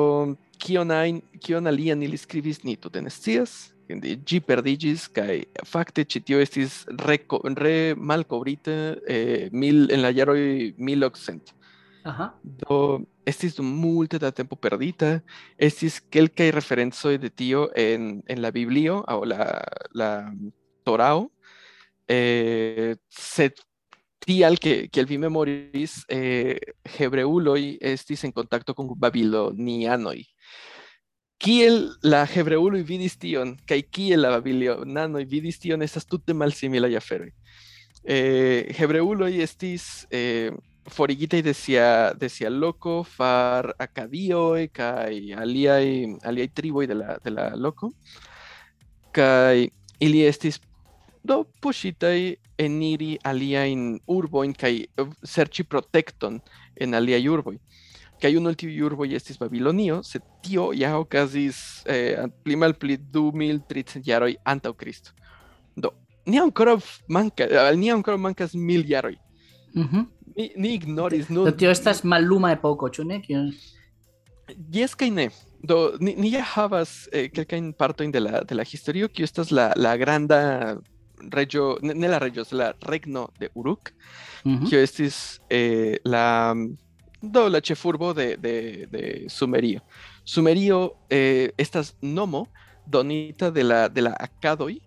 [0.61, 3.70] kion ajn kion alian ili skribis ni tute ne scias.
[3.98, 7.18] Ĝi perdiĝis kaj fakte ĉi tio estis re,
[7.59, 8.76] re malkovrita
[9.07, 10.42] eh, mil en la jaroj
[10.79, 11.55] mil okcent.
[12.05, 12.31] Aha.
[12.42, 15.18] Do estis multe da tempo perdita,
[15.59, 19.48] estis kelkaj referencoj de tio en, en la Biblio aŭ la,
[19.94, 20.11] la
[20.85, 21.29] Torao,
[22.09, 23.61] eh, sed
[24.20, 26.59] tial que, que vi memoris, eh,
[26.98, 30.20] hebreuloj estis en contacto con babilonianoj.
[31.40, 37.31] Kiel la hebreuloj vidis tion, kaj kiel la babilonanoj vidis tion, estas tute malsimilaj aferoj.
[38.05, 40.53] Eh, hebreuloj estis eh,
[40.92, 45.87] forigitaj de sia, de sia loko far acadioj kaj aliaj,
[46.29, 47.92] aliaj triboj de la, de la loko,
[49.16, 49.68] kaj
[50.00, 50.61] ili estis
[51.24, 52.18] do puŝitaj
[52.61, 56.43] eniri aliajn urbojn kaj eh, serĉi protekton
[56.76, 57.57] en aliaj urboj.
[58.21, 64.35] Tiuj urboj estis Babilonio, sed tio ja okazis eh, pli malpli du mil tricent jaroj
[64.45, 65.11] antaŭ Kristo.
[65.77, 65.91] Do
[66.27, 69.16] ni ankoraŭ manka, al ni ankoraŭ mankas mil jaroj.
[69.75, 70.05] Mhm.
[70.37, 71.53] Ni, ni ignoris Do nun.
[71.57, 73.21] tio estas malluma epoko, ĉu ne?
[73.23, 73.53] Kion
[74.73, 75.29] Yes kaj ne.
[75.62, 79.51] Do ni, ni ja havas eh, kelkajn partojn de la de la historio, kiu estas
[79.51, 80.77] la la granda
[81.33, 83.93] regio, ne, ne la regio, la regno de Uruk,
[84.45, 84.66] Mhm.
[84.71, 86.55] kio estis eh, la
[87.23, 89.81] do la chefurbo de, de, de Sumerio.
[90.25, 92.49] Sumerio, eh, estas nomo,
[92.87, 94.81] donita de la, de la Acadoi,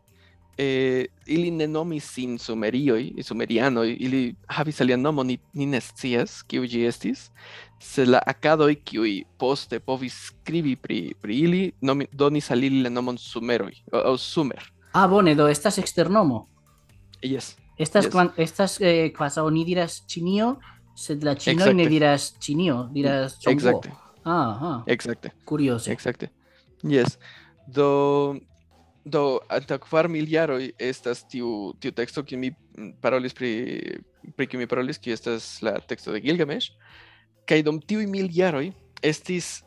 [0.58, 6.44] eh, ili ne nomis sin sumerioi, sumerianoi, ili havis alian nomo ni, ni ne scias,
[6.44, 7.32] kiu ĝi estis,
[7.80, 12.90] se la Acadoi, kiuj poste povis skribi pri, pri ili, nomi, donis al ili la
[12.90, 14.62] nomon sumeroi, o, o sumer.
[14.94, 16.48] Ah, bone, do estas externomo.
[17.22, 17.56] Yes.
[17.78, 18.30] Estas, Yes.
[18.38, 20.60] estas eh, kvazaŭ ni diras Ĉinio,
[20.96, 21.89] sed la ne Exacte.
[21.89, 23.54] diras Ĉinio, diras Zhongguo.
[23.54, 23.91] Exacte,
[24.26, 25.32] Ah, ah, exacte.
[25.46, 25.91] curioso.
[25.91, 26.30] Exacte.
[26.84, 27.18] Yes.
[27.68, 28.36] Do
[29.06, 32.54] do antaŭ kvar mil jaroj estas tiu tiu teksto kiu mi
[33.02, 34.00] parolis pri
[34.38, 36.72] pri kiu mi parolis, kiu estas la teksto de Gilgamesh.
[37.46, 38.72] Kaj dum tiuj mil jaroj
[39.04, 39.62] estis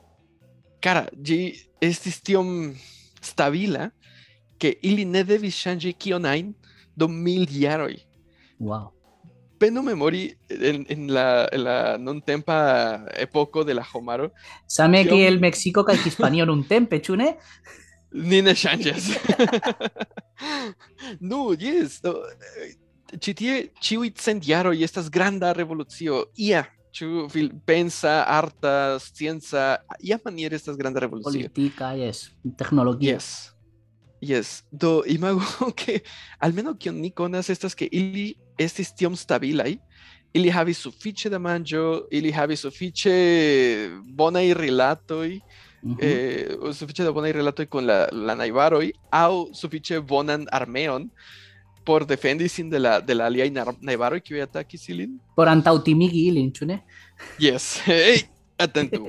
[0.81, 1.53] cara, ĝi
[1.83, 2.73] estis tiom
[3.21, 3.91] stabila
[4.59, 6.55] ke ili ne devis ŝanĝi kion ajn
[6.97, 7.97] dum mil jaroj.
[8.59, 8.96] Wow.
[9.59, 14.33] Penu memori en, en la, en la nuntempa epoko de la homaro,
[15.05, 17.37] Kiom- que el México kaj Hispanio nun tempe, ĉu ne?
[18.13, 19.11] Ni ne ŝanĝas.
[21.21, 22.01] nu, jes.
[22.03, 22.23] do,
[22.63, 22.75] eh,
[23.23, 26.25] Ĉi tie ĉiuj cent jaroj estas granda revolucio.
[26.43, 26.65] Ia,
[27.31, 31.31] fil- pensa, arta, scienca, iamaniere estas granda revolucio.
[31.39, 32.33] Politika, yes.
[32.59, 33.15] Tecnología.
[33.15, 33.29] Yes.
[34.21, 34.65] Yes.
[34.73, 35.41] Do imagu
[35.79, 36.03] que
[36.41, 39.77] almeno kion ni konas estas ke ili estis tiom stabilaj.
[40.37, 43.15] Ili havis sufiĉe da manĝo, ili havis sufiĉe
[44.19, 45.41] bonaj rilatoj,
[45.87, 45.97] Ujú.
[46.03, 51.11] eh, o sufiĉe da bonaj rilatoj kun la, la najbaroj aŭ sufiĉe bonan armeon
[51.87, 55.13] por defendi sin de la de la aliaj najbaroj kiuj atakis ilin.
[55.39, 56.81] Por antaŭtimigi ilin, ĉu ne?
[57.39, 57.77] Yes.
[57.87, 58.25] Hey,
[58.59, 59.07] atentu.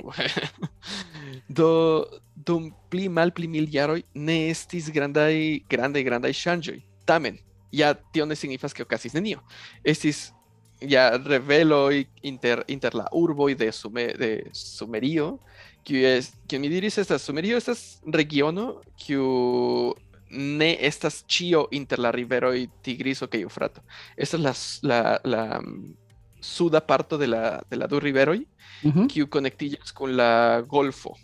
[1.58, 2.04] Do
[2.46, 5.34] dum pli mal pli mil jaroj ne estis grandaj
[5.68, 6.78] grandaj grandaj ŝanĝoj.
[7.08, 7.40] Tamen,
[7.72, 9.40] ja tio ne signifas ke okazis nenio.
[9.84, 10.32] Estis
[10.80, 15.38] ja reveloj inter inter la urboj de Sume, de Sumerio,
[15.84, 19.94] kiu es kiu mi diris estas Sumerio estas regiono kiu
[20.30, 23.80] ne estas ĉio inter la riveroj Tigriso kaj Eufrato.
[24.16, 24.52] Estas la,
[24.82, 25.94] la, la mm,
[26.40, 28.38] suda parto de la, de la du riveroj
[28.84, 29.06] Ujú.
[29.08, 31.16] kiu konektiĝas kun la Golfo.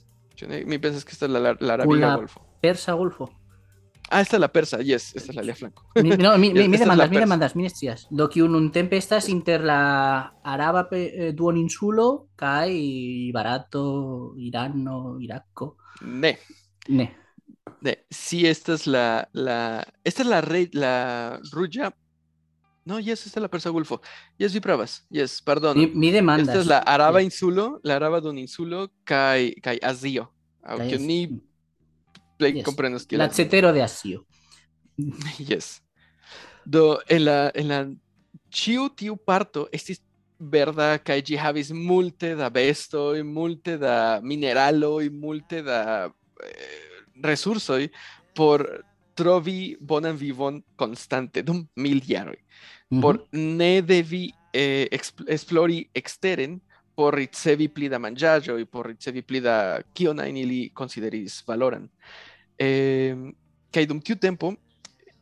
[0.66, 2.40] Mi pensas que esta es la, la, la- Golfo.
[2.60, 3.30] Persa Golfo.
[4.14, 5.86] Ah, esta es la persa, yes, esta es la alia flanco.
[5.96, 7.20] Mi, no, mi, Esta mi es la demandas, mi persa.
[7.26, 8.06] demandas, mi ne scias.
[8.10, 12.70] Do kiu nuntempe estas inter la araba eh, duoninsulo kaj
[13.32, 15.76] Barato, Irano, Irako.
[16.02, 16.38] Ne,
[16.88, 17.14] Ne.
[17.80, 18.04] ne.
[18.10, 21.92] Sí, esta es la, la, esta es la rey, la rulla.
[22.84, 24.00] No, yes, esta es la persa Golfo.
[24.38, 25.06] Yes, vi pravas.
[25.10, 25.76] Yes, pardon.
[25.78, 26.48] Mi, mi demandas.
[26.48, 27.32] Esta es la araba Yes.
[27.34, 30.30] insulo, la araba dun insulo kai kai Azio.
[30.62, 31.40] Aunque ni
[32.38, 32.64] plej Yes.
[33.06, 34.24] que La cetero de Asio.
[35.38, 35.80] Yes.
[36.64, 37.78] Do en la en la
[38.50, 40.00] ĉiu tiu parto estis
[40.38, 46.10] verda kaj ĝi havis multe da bestoj, multe da mineraloj, multe da
[46.42, 47.88] eh, resursoj
[48.34, 48.64] por
[49.14, 52.36] trovi bonan vivon konstante dum mil jaroj.
[52.90, 53.00] Ujú.
[53.00, 55.84] Por ne devi eh, exp- esplori
[56.94, 61.88] exteren por ricevi pli da manĝaĵoj, por ricevi pli da kion ajn ili konsideris valoran.
[62.58, 63.16] Eh,
[63.74, 64.54] kaj dum tiu tempo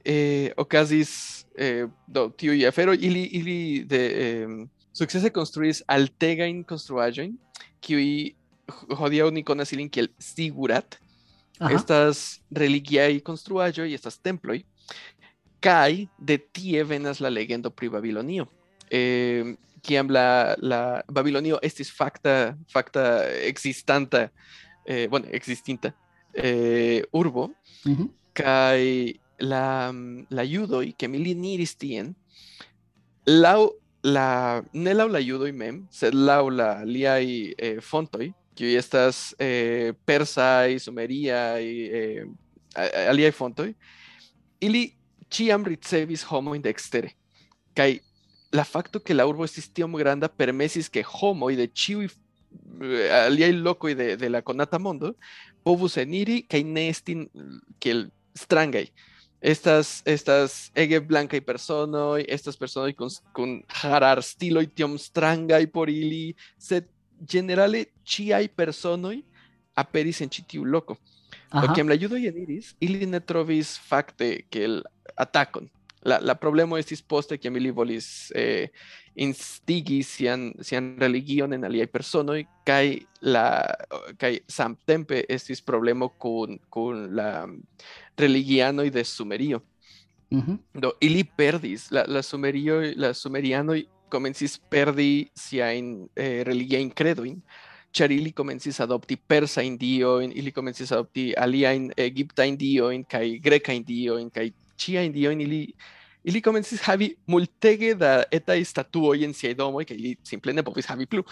[0.05, 4.49] eh, okazis eh, do tiuj aferoj ili ili de eh,
[4.93, 7.33] sukcese konstruis altegajn konstruaĵojn
[7.81, 8.35] kiuj
[8.99, 10.99] hodiaŭ ni konas ilin kiel zigurat
[11.59, 11.77] Ajá.
[11.77, 14.61] estas religiaj konstruaĵoj estas temploj
[15.63, 18.47] kaj de tie venas la legendo pri Babilonio.
[18.91, 23.03] Eh, kiam la, la Babilonio estis fakta fakta
[23.49, 24.29] existanta
[24.87, 25.93] eh, bueno, existinta
[26.35, 27.51] eh, urbo
[27.87, 28.09] Ujú.
[28.35, 32.15] kaj la, mm, la judoj ke ilin iris tien
[33.27, 33.69] laŭ
[34.05, 37.27] la ne laŭ la judoj mem, sed laŭ la liaj
[37.59, 41.63] eh, fontoj, kiuj estas eh, persaj, sumeriaj,
[41.99, 42.25] eh,
[42.75, 43.69] a- a- aliaj fontoj,
[44.61, 44.89] ili
[45.31, 47.13] ĉiam ricevis homojn de ekstere.
[47.79, 48.01] Kaj
[48.53, 53.53] la fakto ke la urbo estis tiom granda permesis ke homoj de ĉiuj eh, aliaj
[53.57, 55.15] lokoj de, de la konata mondo
[55.65, 57.17] povus eniri kaj ne esti
[57.81, 58.87] kiel strangaj.
[59.43, 66.37] Estas, estas ege blancaj personoj, estas personoj kun, kun harar stiloj tiom strangaj por ili,
[66.59, 66.87] sed
[67.19, 69.17] generale ĉiaj personoj
[69.79, 70.97] aperis en ĉi tiu loko.
[71.53, 74.81] Do kiam la judoj eniris, ili ne trovis fakte kiel
[75.17, 75.69] atakon.
[76.03, 78.69] La, la problemo estis poste kiam ili volis eh,
[79.15, 83.45] instigi sian, sian religion en aliaj personoj kaj la
[84.19, 87.47] kaj samtempe estis problemo kun, kun la
[88.19, 89.63] religianoj de Sumerio.
[90.33, 90.57] Ujú.
[90.75, 97.37] Do ili perdis, la, la Sumerio, la Sumerianoj comencis perdi siajn eh, religiajn kredojn,
[97.93, 104.31] ĉar ili komencis adopti persajn diojn, ili komencis adopti aliajn egiptajn diojn kaj grekajn diojn
[104.33, 104.49] kaj
[105.13, 105.41] diojn
[106.25, 110.87] ili komencis havi multege da etaj statuoj en siaj domoj kaj ili simple ne povis
[110.87, 111.23] havi plu.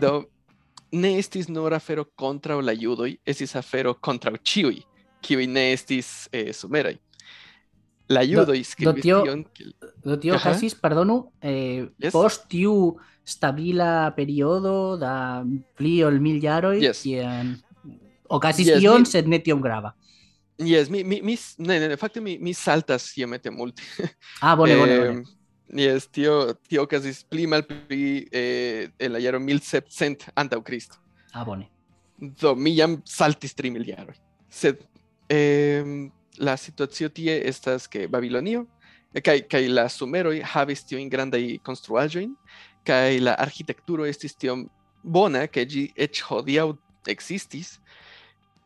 [0.00, 0.24] Do
[0.92, 4.82] ne estis nur afero kontraŭ la judoj, estis afero kontraŭ ĉiuj,
[5.24, 6.96] kiuj ne estis eh, sumeraj.
[8.12, 9.44] La judoj skribis tio- tion
[10.04, 12.12] Do tio okazis, pardonu, eh, Yes.
[12.12, 15.42] post tiu stabila periodo da
[15.76, 17.00] pli ol mil jaroj, Yes.
[17.02, 17.56] kien
[18.28, 19.94] okazis Yes, ion, mi- sed ne tiom grava.
[20.58, 23.82] Yes, mi, mi, mi, s- ne, ne, ne, fakte mi, mi saltas iomete multe.
[24.40, 24.94] Ah, bone, bone.
[25.08, 25.24] Em,
[25.74, 31.00] Yes, tio, tio okazis pli malpli eh, en la jaro 1700 antaŭ Kristo.
[31.32, 31.66] Ah, bone.
[32.20, 34.14] Do mi jam saltis tri mil jaroj.
[34.52, 34.84] Sed
[35.32, 38.66] em, la situacio tie estas ke Babilonio
[39.14, 42.36] eh, kaj kaj la sumeroj havis tiujn grandaj konstruaĵojn
[42.86, 44.66] kaj la arĥitekturo estis tiom
[45.02, 46.68] bona ke ĝi eĉ hodiaŭ
[47.08, 47.78] ekzistis.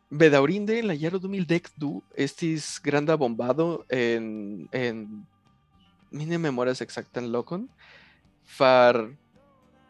[0.09, 5.03] Bedaŭrinde en la jaro 2012 estis granda bombado en en
[6.11, 7.67] mi ne memoras exactan lokon
[8.45, 9.11] far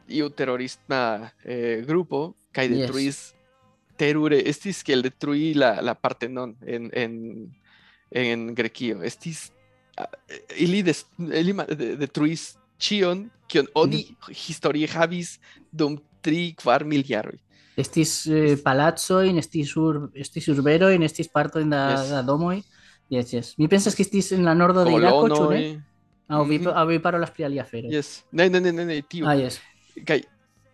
[0.08, 2.68] iu terrorisma eh, grupo Yes.
[2.68, 3.18] detruis
[3.96, 7.14] terure estis kiel detrui la la Partenon en en
[8.12, 9.52] en Grekio estis
[9.98, 11.54] ah, eh, ili des, ili
[12.02, 15.40] detruis ĉion kion oni historie havis
[15.72, 17.38] dum tri kvar mil jaroj
[17.80, 22.10] Estis eh, palazzoin, estis, ur, estis urberoin, estis partoin da, Yes.
[22.12, 22.62] da domoi.
[23.10, 23.54] Yes, yes.
[23.58, 25.62] Mi pensas que estis en la nordo de Irako, ĉu ne?
[26.30, 26.68] Aŭ vi, Mhm.
[26.78, 27.90] aŭ vi parolas pri alia afero.
[27.90, 29.58] yes ne ne ne ne, ne tiu Ah, yes.
[30.06, 30.22] kaj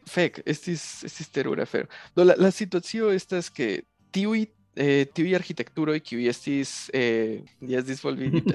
[0.05, 4.41] fek estis estis terura afero do la, la situacio estas ke tiuj
[4.75, 8.53] eh, tiuj arkitekturoj kiuj estis eh, ja disvolvigita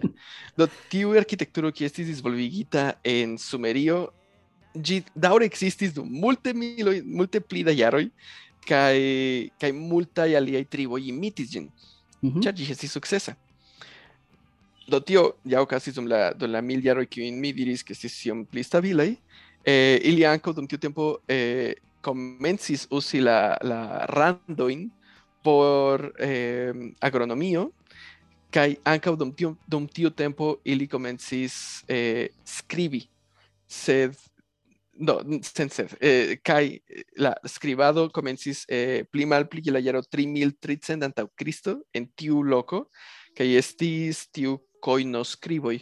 [0.59, 4.11] do tiuj arkitekturoj kiuj estis disvolvigita en Sumerio
[4.75, 8.09] gi daure existis dum multe miloj, multe pli da jaroj
[8.69, 8.99] kaj
[9.61, 11.71] kaj multaj aliaj triboj imitis ĝin.
[12.23, 12.43] Mm -hmm.
[12.43, 13.35] Ĉar ĝi estis sukcesa.
[14.89, 18.27] Do tio ja okazis dum la dum la mil jaroj kiujn mi diris ke estis
[18.27, 19.15] iom pli stabilaj,
[19.65, 24.91] eh, ili ankaŭ dum tiu tempo eh, comencis usi la, la randoin
[25.43, 27.71] por eh, agronomio,
[28.51, 33.07] kai anka dum tiu, dum tiu tempo ili comencis eh, scribi,
[33.67, 34.17] sed
[35.01, 41.09] do sense eh, kai eh, la scribado comencis eh, pli malpli je la jaro 3300
[41.09, 42.85] antaŭ Kristo en tiu loko
[43.37, 45.79] kaj estis tiu koinoskriboj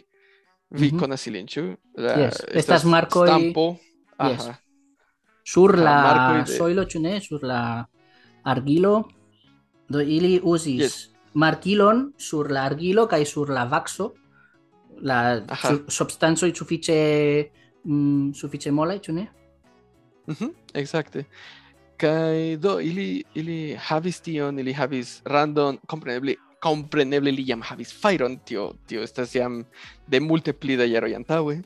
[0.69, 0.99] vi mm -hmm.
[0.99, 2.27] konas ilin ĉu la yes.
[2.27, 3.75] estas, estas markoj stampo
[4.17, 4.55] aha yes.
[5.43, 6.57] sur ah, la, la de...
[6.57, 7.85] soilo ĉu ne sur la
[8.43, 9.03] argilo
[9.89, 11.09] do ili uzis yes.
[11.33, 14.13] markilon sur la argilo kaj sur la vakso
[15.01, 15.45] la
[15.87, 19.27] substanco sufiĉe mm, sufiĉe molaj, ĉu ne?
[20.27, 21.25] Mhm, Exacte.
[21.97, 28.37] Kaj do ili ili havis tion, ili havis randon, kompreneble kompreneble li jam havis fajron,
[28.45, 29.63] tio tio estas jam
[30.07, 31.61] de multe pli da jaroj antaŭe.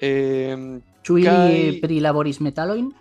[0.00, 2.92] Em, Ĉu ili Kaj- prilaboris metalojn?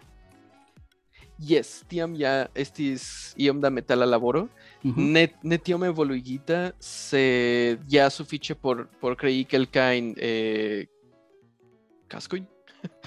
[1.40, 4.48] Yes, tiam ja estis iom da metala laboro,
[4.84, 5.12] Mhm.
[5.14, 10.86] ne, ne tiom evoluigita, sed ja sufiĉe por, por krei kelkajn eh,
[12.12, 12.46] kaskojn.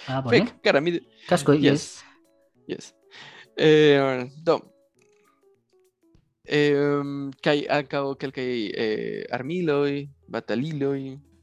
[0.09, 0.33] Ah, bone.
[0.35, 0.99] Fek, kara, mi,
[1.29, 2.03] Kaskoj, yes.
[2.67, 2.91] Yes.
[2.91, 2.95] Yes.
[3.57, 4.59] Eh, do.
[6.51, 11.01] Em, kai ankaŭ kelkaj eh, armiloj, bataliloj,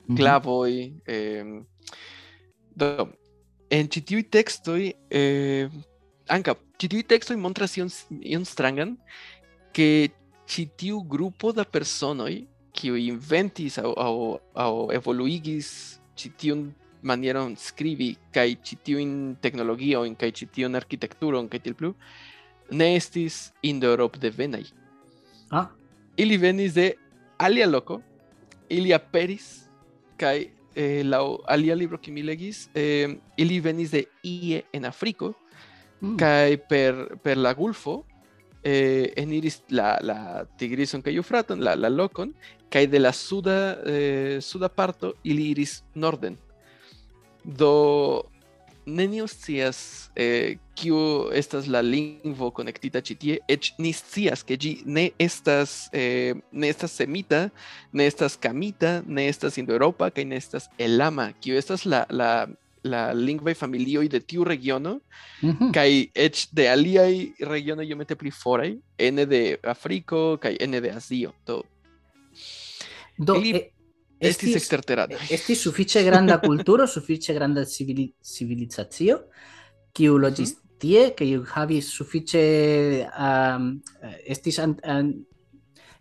[0.07, 0.17] Mhm.
[0.17, 0.71] clavoj.
[1.07, 1.65] em,
[2.75, 3.09] do.
[3.69, 5.69] En ĉi tiuj tekstoj eh,
[6.31, 7.89] ankaŭ ĉi tiuj tekstoj montras ion,
[8.23, 8.95] ion strangan
[9.73, 10.09] ke
[10.47, 14.15] ĉi tiu grupo da personoj kiuj inventis aŭ, aŭ,
[14.55, 16.61] aŭ evoluigis ĉi tiun
[17.01, 21.93] manieron skribi kaj ĉi tiujn teknologiojn kaj ĉi tiun arkitekturon kaj tiel plu
[22.71, 24.65] ne estis indoeurop devenaj.
[25.51, 25.69] Ah,
[26.17, 26.95] Ili venis de
[27.37, 28.01] alia loko,
[28.69, 29.69] ili aperis
[30.17, 35.33] kaj eh, laŭ alia libro que mi legis, eh, ili venis de ie en Afriko
[36.01, 36.17] mm.
[36.17, 38.03] kaj per, per la Gulfo
[38.63, 42.33] eh, eniris la, la Tigrison kaj Eufraton, la, la lokon,
[42.69, 46.37] kaj de la suda, eh, suda parto ili iris norden.
[47.47, 48.23] Do
[48.87, 50.97] neniu scias eh, kiu
[51.35, 56.69] estas la lingvo konektita ĉi tie, eĉ ni scias ke ĝi ne estas eh, ne
[56.71, 57.49] estas semita,
[57.91, 62.47] ne estas kamita, ne estas indoeŭropa kaj ne estas elama, kiu estas la la
[62.87, 64.99] la lingvaj familioj de tiu regiono
[65.43, 65.71] Mhm.
[65.75, 71.33] kaj eĉ de aliaj regionoj iomete pli foraj, ene de Afriko kaj ene de Azio.
[71.45, 71.63] Do
[73.17, 73.69] Do, ili- eh,
[74.19, 75.19] Estis, estis exterterana.
[75.35, 79.19] Estis sufiĉe granda kulturo, sufiĉe granda civili, civilizacio,
[79.93, 80.21] kiu mhm.
[80.23, 80.79] loĝis mm -hmm.
[80.79, 82.43] tie, kiu havis sufiĉe...
[83.13, 83.81] Um,
[84.25, 84.59] estis...
[84.59, 85.13] An, an,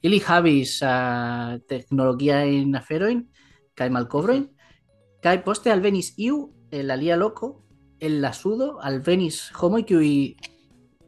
[0.02, 3.24] ili havis uh, teknologiajn aferojn
[3.74, 4.50] kaj malkovroin, mhm.
[5.22, 7.62] kaj poste alvenis iu el alia loko,
[8.00, 10.36] el la sudo, alvenis homoj kiuj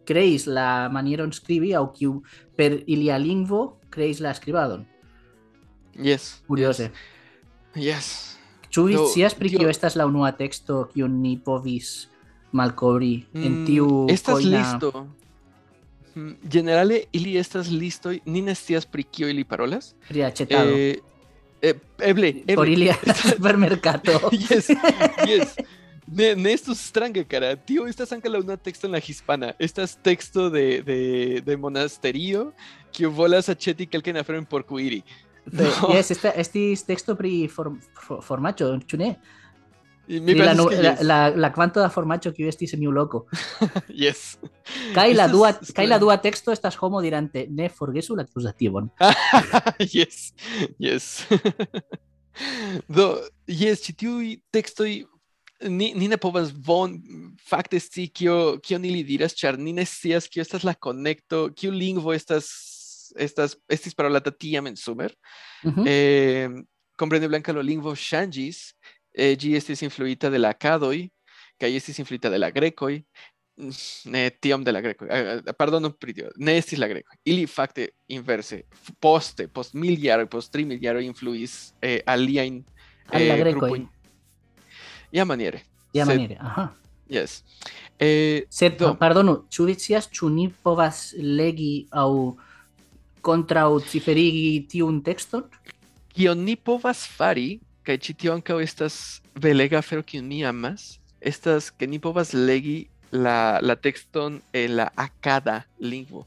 [0.09, 2.23] creis la manieron scribi au kiu
[2.57, 4.87] per ilia lingvo creis la scribadon.
[5.99, 6.43] Yes.
[6.47, 6.91] Curioze.
[7.75, 8.37] Yes.
[8.71, 12.09] Ĉu vi scias pri kio estas la unua teksto kiun ni povis
[12.53, 15.07] malkovri en Mm, tiu Estas listo.
[16.15, 19.95] Mm, Generale, ili estas listoj, ni ne scias pri kio ili parolas.
[20.09, 20.97] pri aĉetado Eh,
[21.63, 22.55] eh, eble, eble.
[22.57, 24.13] por Estas- supermerkato.
[24.33, 24.69] yes,
[25.31, 25.57] yes.
[26.07, 27.57] Ne, ne estus strange, cara.
[27.57, 29.53] Tio, estas ankaŭ la unua teksto en la hispana.
[29.59, 32.53] Estas teksto de, de, de monasterio,
[32.93, 35.03] kiu volas aĉeti kelkajn aferojn por kuiri.
[35.53, 35.93] No.
[35.95, 39.13] Yes, esta, estis teksto pri form, for, formaĉo, ĉu ne?
[40.09, 41.03] Y Mi la, que la, yes.
[41.03, 43.27] la, la kvanto da formaĉo kiu estis en iu loko.
[44.05, 44.39] yes.
[44.97, 45.99] Kaj la dua kaj la strange.
[46.01, 48.89] dua teksto estas homo dirante ne forgesu la akuzativon.
[49.97, 50.33] yes,
[50.81, 51.27] yes.
[52.97, 53.11] Do,
[53.51, 54.95] yes, ĉi tiuj tekstoj
[55.69, 56.97] ni, ni ne povas bon
[57.45, 61.75] fakte scii kio kion ili diras, ĉar ni ne scias kio estas la konekto, kiu
[61.75, 62.49] lingvo estas
[63.17, 65.15] estas estis parolata tiam en Sumer.
[65.65, 65.85] Mhm.
[65.87, 66.49] Eh,
[66.99, 68.75] kompreneble ankaŭ la lingvo ŝanĝis,
[69.15, 71.09] eh, estis influita de la akadoj
[71.61, 73.03] kaj estis influita de la grekoj.
[73.59, 73.71] Mm,
[74.05, 75.09] Ne tiom de la grekoj.
[75.11, 76.31] eh, eh, Pardonu pri tio.
[76.37, 77.17] Ne estis la grekoj.
[77.25, 78.63] Ili fakte inverse
[79.01, 82.65] poste, post mil jaroj, post tri mil jaroj influis eh, aliajn
[83.13, 83.61] Al la eh, grekoj.
[83.61, 83.89] grupojn.
[85.13, 85.61] Iamaniere.
[85.93, 86.37] Tia Sed- maniere.
[86.41, 86.69] Aha.
[87.11, 87.43] Yes.
[87.99, 88.95] Eh, Sed, Do.
[89.01, 92.37] pardonu, ĉu vi scias ĉu ni povas legi aŭ
[93.29, 95.45] kontraŭ ciferigi tiun tekston?
[96.18, 98.95] kion ni povas fari, kaj ĉi tio ankaŭ estas
[99.39, 104.89] belega afero kiun mi amas, estas ke ni povas legi la, la tekston en la
[104.99, 106.24] akada lingvo.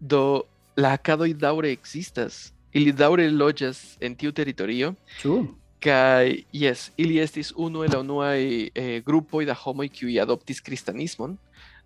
[0.00, 0.44] Do
[0.76, 4.92] la akadoj daŭre ekzistas, ili daŭre loĝas en tiu teritorio,
[5.22, 5.40] Ĉu?
[5.80, 11.38] kaj jes, ili estis unu el la unuaj eh, grupoj da homoj kiuj adoptis kristanismon,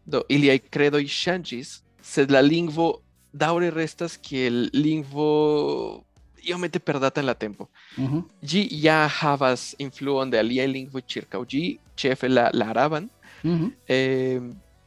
[0.04, 2.90] do iliaj kredoj ŝanĝis, sed la lingvo
[3.34, 6.04] daŭre restas kiel lingvo
[6.46, 7.68] iomete perdata en la tempo.
[7.96, 8.20] Mhm.
[8.42, 11.62] Ĝi ja havas influon de aliaj lingvoj ĉirkaŭ ĝi,
[11.96, 13.08] ĉefe la, la araban,
[13.44, 13.66] Mhm.
[13.88, 14.40] eh,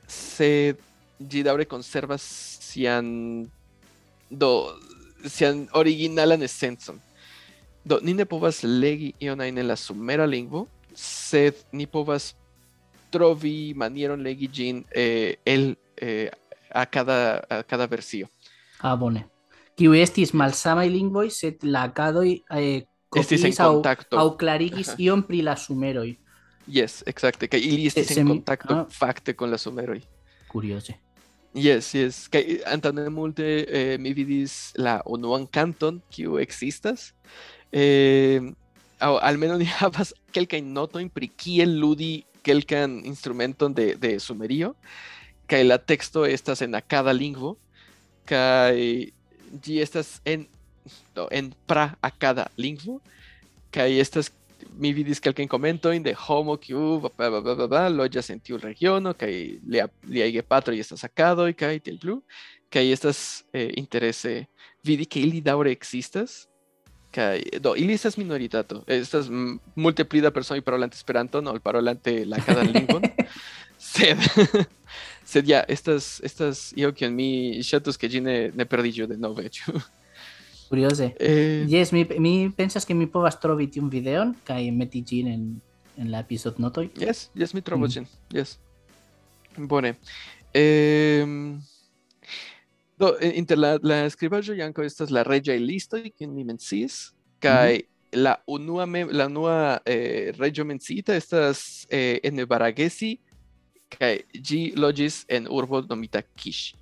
[0.07, 0.77] sed
[1.19, 2.21] ĝi daŭre konservas
[2.61, 3.47] sian
[4.29, 4.49] do
[5.25, 6.99] sian originalan esencon.
[7.85, 12.35] Do ni ne povas legi ion en la sumera lingvo, sed ni povas
[13.11, 16.29] trovi manieron legi ĝin eh, el eh,
[16.69, 18.27] a cada a cada versio.
[18.82, 19.25] Ah, bone.
[19.78, 24.17] Kiu estis malsamaj lingvoj, sed la akadoj eh, Estis en contacto.
[24.19, 24.99] aŭ klarigis Ajá.
[24.99, 26.17] ion pri la sumeroj.
[26.67, 27.47] Yes, exacte.
[27.47, 28.86] Kaj ili estis en contacto ah.
[28.91, 30.01] fakte con la sumeroj.
[30.51, 30.97] Curioze.
[31.55, 32.28] Yes, yes.
[32.30, 37.13] Kaj antaŭ ne multe eh, mi vidis la unuan kanton kiu ekzistas.
[37.71, 38.41] Eh,
[38.99, 44.75] aŭ almenaŭ ni havas kelkajn notojn pri kiel ludi kelkan instrumenton de, de Sumerio.
[45.47, 47.55] Kaj la teksto estas en akada lingvo.
[48.28, 48.75] Kaj
[49.63, 50.45] ĝi estas en
[51.15, 52.99] do, en pra akada lingvo.
[53.73, 54.32] Kaj estas
[54.78, 57.01] mi vidis kelkajn komentojn de homo kiu
[57.93, 59.32] loĝas en tiu regiono kaj
[59.67, 62.21] lia liaj gepatroj estas akadoj kaj tiel plu.
[62.69, 64.45] Kaj estas eh, interese
[64.84, 66.47] vidi ke ili daŭre ekzistas.
[67.11, 68.84] Kaj do ili estas minoritato.
[68.88, 73.07] Estas mm, multe pli da personoj parolante Esperanton ol parolante la akadan lingvon.
[73.78, 74.17] Sed
[75.28, 79.49] sed ja estas estas io kion mi ŝatus ke ĝi ne ne perdiĝu denove.
[79.51, 79.75] ĉu?
[80.69, 81.13] Curioze.
[81.19, 85.43] Eh, Yes, mi, mi pensas ke mi povas trovi tiun videon kaj meti ĝin en,
[85.97, 86.89] en la epizodnotoj.
[86.99, 87.93] Yes, yes, mi trovos Mm.
[87.93, 88.07] ĝin.
[88.36, 88.57] Yes.
[89.57, 89.95] Bone.
[90.53, 91.59] Em,
[92.97, 97.13] do, eh, inter la, la skribaĵoj ankaŭ estas la reĝaj listoj, kiujn mi menciis,
[97.43, 97.82] kaj
[98.15, 100.32] la unua, mem, la unua eh,
[100.65, 103.17] menciita estas eh, en Baragesi,
[103.93, 106.73] kaj ĝi loĝis en urbo nomita Kish.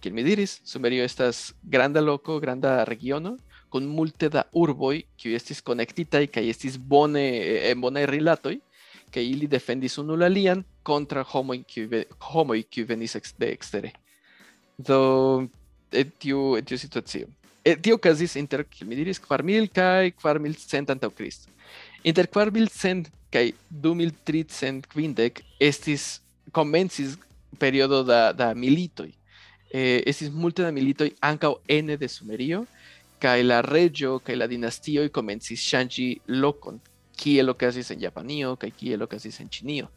[0.00, 3.36] Kiel mi diris, Sumerio estas granda loko, granda regiono,
[3.72, 8.58] kun multe da urboj, kiuj estis konektitaj kaj estis bone eh, en bonaj rilatoj,
[9.12, 13.50] kaj ili defendis unu la alian kontraŭ homoj kiuj ve- homoj kiuj venis ex, de
[13.52, 13.90] ekstere.
[14.78, 15.48] Do
[15.92, 17.26] en tiu en tiu situacio.
[17.64, 21.50] Eh, tio okazis inter, kiel mi diris, 4000 kaj 4100 antaŭ Kristo.
[22.06, 23.50] Inter 4100 kaj
[23.82, 26.20] 2350 estis
[26.54, 27.16] komencis
[27.58, 29.10] periodo da, da militoj.
[29.72, 32.64] Eh, estis multe da militoj ankaŭ ene de Sumerio,
[33.18, 36.80] kai la regio kai la dinastio y comencis shanji lokon.
[37.16, 39.90] Kie lo que haces en japanio kai kie lo que haces en chinio.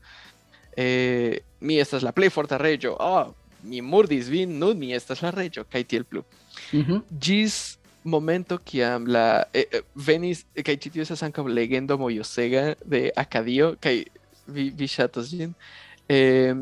[0.76, 2.58] Eh, mi estas la play forta
[2.98, 6.24] oh mi murdis vin nun mi estas la regio kai tiel plu
[6.72, 7.04] Mhm.
[7.20, 13.10] gis momento kiam la eh, eh, venis kai ĉi tio estas ankaŭ legendo mojosega de
[13.16, 14.04] Acadio kaj
[14.48, 15.54] vi, vi ŝatas ĝin
[16.10, 16.56] eh,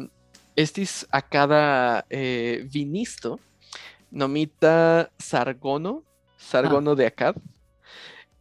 [0.58, 3.38] estis akada eh, vinisto
[4.12, 6.02] nomita Sargono
[6.38, 7.38] Sargono de Akad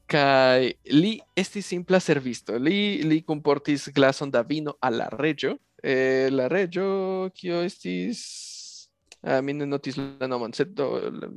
[0.06, 6.28] kaj li estis simpla servisto li li kunportis glason da vino al la reĝo eh,
[6.30, 8.22] la reĝo kio estis
[9.22, 10.86] Uh, mi ne notis la nomon, sed do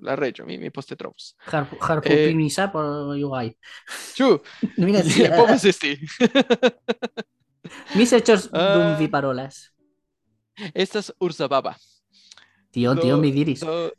[0.06, 1.32] la reĝo mi mi poste trovos.
[1.48, 3.54] Harpo, harpo eh, pinisa por UI.
[4.18, 4.30] Ĉu?
[4.78, 5.32] mi ne scias.
[5.32, 5.38] Eh.
[5.38, 5.96] Povas esti.
[7.98, 8.68] mi serĉos eh.
[8.76, 9.70] dum vi parolas.
[10.74, 11.74] Estas ursa baba.
[12.70, 13.64] Tio, do, tio mi diris.
[13.66, 13.90] Do...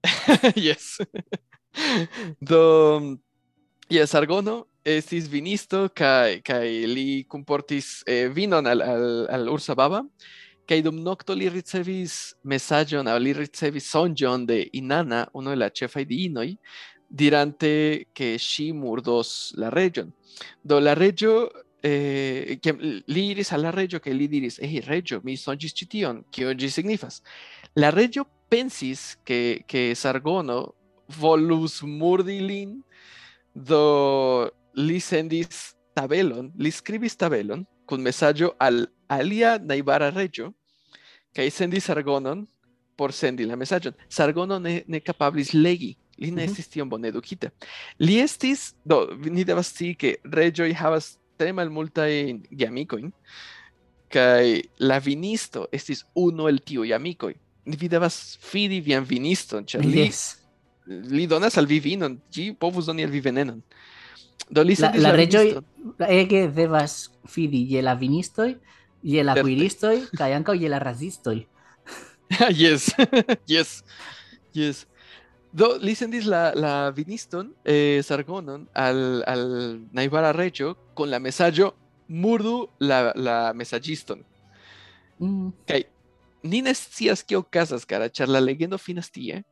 [0.68, 0.96] yes.
[2.40, 2.62] do
[3.88, 10.02] Yes, Argono estis vinisto kaj kaj li kunportis eh, vinon al al, al ursa baba.
[10.82, 16.56] Dum nokto li ricevis aŭ li ricevis sonĝon de Inanna, uno de la ĉefaj diinoj,
[17.08, 20.10] dirante ke ŝi murdos la reĝon.
[20.64, 21.48] Do la reĝo
[21.82, 22.72] eh, que
[23.06, 26.70] li iris la reĝo kaj li diris: "Ei, reĝo, mi sonĝis ĉi tion, kio ĝi
[26.70, 27.22] signifas?"
[27.76, 30.74] La reĝo pensis que, que Sargono
[31.08, 32.82] volus murdi lin,
[33.54, 40.52] do li sendis tabelon, li skribis tabelon kun mesaĝo al alia najbara reĝo
[41.36, 42.46] kaj sendis Sargonon
[42.96, 43.94] por sendi la mesaĝon.
[44.08, 46.50] Sargono ne, ne kapablis legi li ne mhm.
[46.50, 47.50] estis tiom bone edukita.
[48.00, 53.10] Li estis, do, ni devas scii ke reĝoj havas tre malmultajn geamikojn,
[54.12, 57.34] kaj la vinisto estis unu el tiuj amikoj.
[57.66, 60.38] Vi devas fidi vian viniston, ĉar li, yes.
[60.86, 63.60] li donas al vi vinon, ĝi povus doni al vi venenon.
[64.46, 65.46] Do li la, la, la reĝoj
[66.06, 68.54] ege devas fidi je la vinistoj,
[69.02, 71.46] kuiristoj kaj ankaŭ je la razistoj.
[72.40, 72.90] Ah, yes,
[73.46, 73.84] yes,
[74.54, 74.86] yes.
[75.52, 79.44] Do li sendis la, la viniston, eh, Sargonon, al, al
[79.94, 81.70] najbara reĝo con la mesaĝo
[82.08, 84.24] murdu la, la mesaĝiston.
[85.18, 85.52] Mm.
[86.42, 89.42] Ni scias kio okazas, kara, ĉar la legendo finas tie,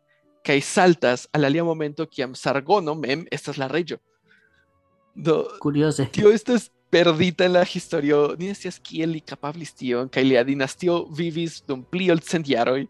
[0.45, 3.97] kaj saltas al alia momento kiam Sargono mem estas la reĝo.
[5.15, 6.09] Do Curiose.
[6.13, 10.45] tio estas perdita en la historio, ni ne scias kiel li kapablis tion, kaj lia
[10.47, 12.85] dinastio vivis dum pli ol cent jaroj,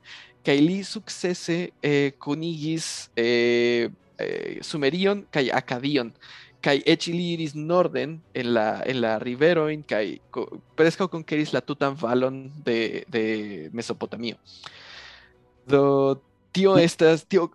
[0.44, 3.88] kaj li sukcese eh, kunigis eh,
[4.20, 6.12] eh, Sumerion kaj Akadion,
[6.64, 10.04] kaj eĉ li iris norden en la en la riverojn kaj
[10.76, 13.24] preskaŭ konkeris la tutan valon de, de
[13.72, 14.36] Mesopotamio.
[15.64, 16.20] Do
[16.52, 17.48] tio estas tio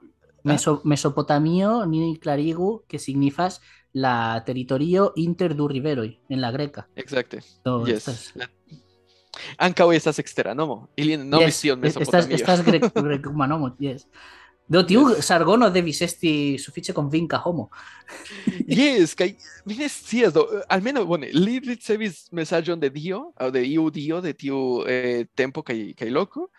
[0.43, 3.62] Meso, Mesopotamio ni clarigu que signifas
[3.94, 6.88] la teritorio inter du riveroj en la greca.
[6.96, 7.40] Exacte.
[7.66, 7.98] Do, Yes.
[8.08, 8.46] estas, La...
[9.58, 10.88] Ankaŭ estas ekstera nomo.
[10.96, 12.36] Ili nomis yes, tion estas, Mesopotamio.
[12.36, 13.48] estas grek, grekuma
[13.80, 14.06] yes.
[14.68, 15.26] Do tiu Yes.
[15.26, 17.70] Sargono devis esti sufiĉe konvinka homo.
[18.68, 19.34] Yes, kaj
[19.66, 24.22] mi ne scias do almenaŭ bone li ricevis mesaĝon de Dio aŭ de iu dio
[24.22, 26.50] de tiu eh, tempo kaj kaj loko.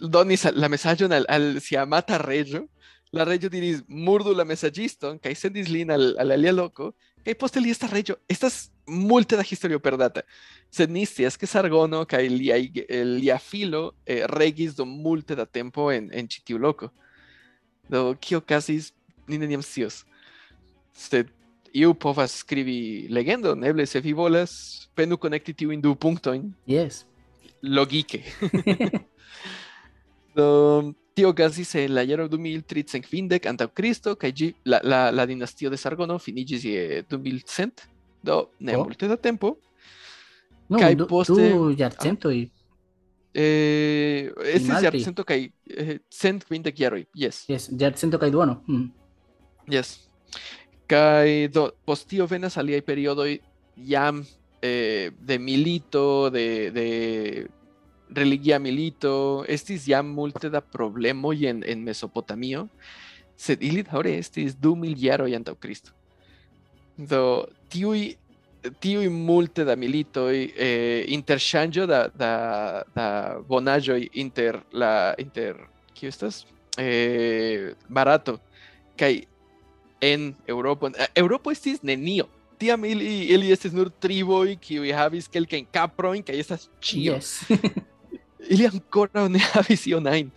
[0.00, 2.64] Donis la mesaĝon al, al sia amata reĝo.
[3.12, 6.92] La diris murdu la mesaĝiston kaj sendis lin al, al alia loko.
[7.24, 8.14] Kaj poste li estas reĝo.
[8.30, 10.22] Estas multe da historio perdata.
[10.70, 12.62] Sed ni scias ke Sargono kaj liaj
[13.18, 16.88] lia filo eh, regis dum multe da tempo en en ĉi tiu loko.
[17.90, 18.92] Do kio okazis
[19.26, 20.04] ni neniam scios.
[20.94, 21.28] Sed
[21.74, 27.04] iu povas skribi legendon, eble se vi volas, penu konekti tiujn du punktojn Yes.
[27.62, 28.22] logike.
[30.34, 35.70] Do tio okazis en la jaro 2350 antaŭ Kristo kaj ĝi la, la, la dinastio
[35.70, 37.86] de Sargono finiĝis je 2100.
[38.22, 38.84] Do ne Oh.
[38.84, 39.54] multe da tempo.
[40.68, 42.48] No, Kaj du, poste- du jarcentoj.
[43.34, 47.04] Eh, estis jarcento kaj eh, cent kvindek jaroj.
[47.14, 47.44] Yes.
[47.48, 48.62] Yes, jarcento kaj duono.
[48.68, 48.88] Mm.
[49.70, 50.00] Yes.
[50.90, 53.38] Kaj do post tio venas aliaj periodoj
[53.76, 54.24] jam
[54.62, 56.86] eh, de milito, de, de
[58.14, 62.66] religia milito, estis jam multe da problemoj en, en Mesopotamio,
[63.36, 65.94] sed ili daŭre estis du mil jaroj antaŭ Kristo.
[66.96, 68.10] Do tiuj
[68.80, 73.06] tiuj multe da militoj, eh, interŝanĝo da, da, da
[73.48, 75.56] bonaĵoj inter la inter
[75.94, 76.44] kio estas?
[76.78, 78.38] Eh, barato
[78.96, 79.22] kaj
[80.00, 80.88] en Europo.
[80.88, 82.26] eh, Europo estis nenio.
[82.58, 87.16] Tiam ili, ili estis nur triboj kiuj havis kelkajn kaprojn kaj estas ĉio.
[87.16, 87.40] Yes.
[88.48, 90.30] Ili ankoraŭ ne havis ion ajn.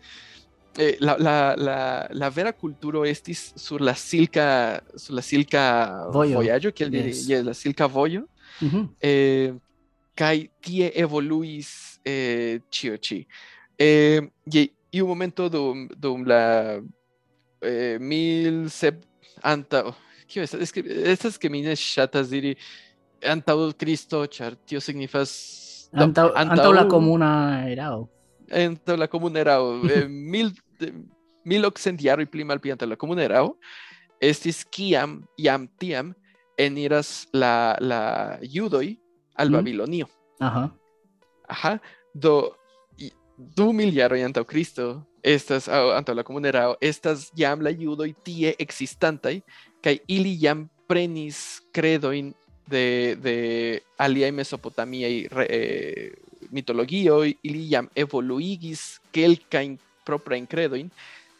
[0.78, 6.42] eh, la, la, la, la vera culturo estis sur la silca sur la silca Vojo,
[6.74, 7.28] kiel yes.
[7.30, 8.28] yes, la silca vojo
[8.62, 8.88] Mhm.
[9.02, 9.54] eh,
[10.16, 13.26] kai tie evoluis eh, ĉio ĉi
[13.80, 16.80] eh, je iu momento dum dum la
[17.62, 19.02] eh, mil sep
[19.42, 19.94] antaŭ
[20.28, 20.82] kio estas es que
[21.12, 22.56] estas que mi ne ŝatas diri
[23.22, 25.30] antaŭ Kristo ĉar tio signifas
[25.94, 27.30] Antau, antau la comuna
[27.70, 28.10] erao.
[28.52, 30.52] antaŭ la komunerao eh, mil
[31.46, 33.56] mil okcent jaroj pli malpli antaŭ la komunerao
[34.22, 36.14] estis kiam jam tiam
[36.58, 38.02] eniras la la
[38.42, 38.96] judoj
[39.36, 39.54] al Mm.
[39.54, 40.06] Babilonio.
[40.40, 40.70] Ajá.
[41.50, 41.80] Ajá,
[42.14, 42.54] do
[43.38, 48.54] du mil jaroj antaŭ Kristo estas aŭ antaŭ la komunerao estas jam la judoj tie
[48.60, 49.42] ekzistantaj
[49.84, 52.34] kaj ili jam prenis kredojn
[52.68, 53.36] de de
[53.98, 56.12] aliaj mesopotamiaj re- eh,
[56.52, 60.90] mitologioj, ili jam evoluigis kelkajn proprajn kredojn,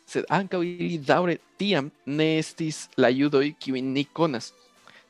[0.08, 4.54] sed ankaŭ ili daŭre tiam ne estis la judoj kiujn ni konas.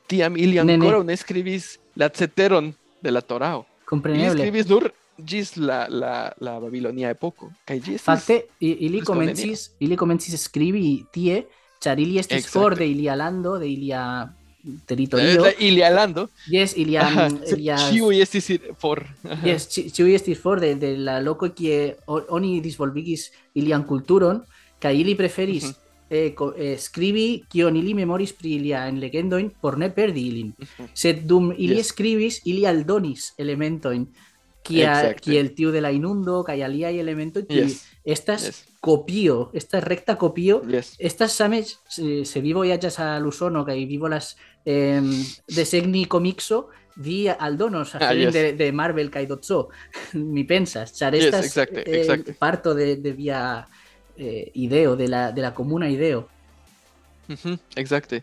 [0.06, 1.16] Tiam ili Ne, ne.
[1.16, 3.64] skribis la ceteron de la Torao.
[3.64, 4.38] Ili Compreneble.
[4.38, 7.50] skribis nur ĝis la, la, la babilonia epoko.
[7.64, 11.44] Kaj ĝi estis Fakte, ili komencis, ili komencis skribi tie,
[11.80, 14.28] ĉar ili estis for de ilia lando, de ilia
[14.66, 15.42] eh, teritorio.
[15.42, 16.30] la ilia lando.
[16.50, 18.48] Yes, ilia, Ajá, sed ilia Ĉiuj estis
[18.78, 19.04] for.
[19.44, 24.42] Yes, ci- ĉiuj estis for de, de la loko kie o- oni disvolvigis ilian kulturon
[24.80, 25.74] kaj ili preferis Mhm.
[26.10, 30.54] eh, ko- eh, skribi kion ili memoris pri iliajn legendojn por ne perdi ilin.
[30.58, 30.88] Mhm.
[30.94, 31.80] Sed dum ili Yes.
[31.86, 34.06] escribis, ili aldonis elementojn
[34.62, 35.20] kia, Exacte.
[35.20, 37.82] kiel tiu de la inundo kaj aliaj elementoj kiuj Yes.
[38.04, 38.62] estas Yes.
[38.80, 40.94] kopio, estas recta kopio Yes.
[40.98, 45.00] estas same se, se vi vojaĝas al Usono kaj vi volas eh,
[45.48, 48.34] desegni komikso, vi aldonos Ah, aferojn yes.
[48.34, 49.50] de, de Marvel DC,
[50.14, 53.66] mi pensas, ĉar Yes, estas exacte, eh, parto de, de via
[54.16, 56.28] eh, ideo, de la, de la comuna ideo.
[57.28, 58.22] Mhm, Exacte.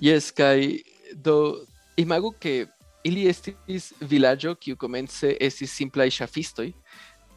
[0.00, 0.82] Yes, kaj
[1.14, 1.64] do
[1.96, 2.66] imagu ke
[3.04, 6.72] ili estis vilaĝo kiu komence estis simplaj ŝafistoj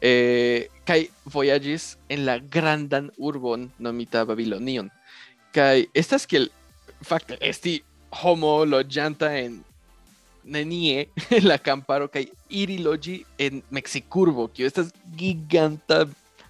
[0.04, 4.90] eh, kaj vojaĝis en la grandan urbon nomita Babilonion.
[5.54, 6.50] Kaj estas kiel
[7.04, 7.78] fakte esti
[8.22, 9.60] homo loĝanta en
[10.44, 11.06] nenie
[11.36, 16.04] en la kamparo kaj iri loĝi en Meksikurbo, kiu estas giganta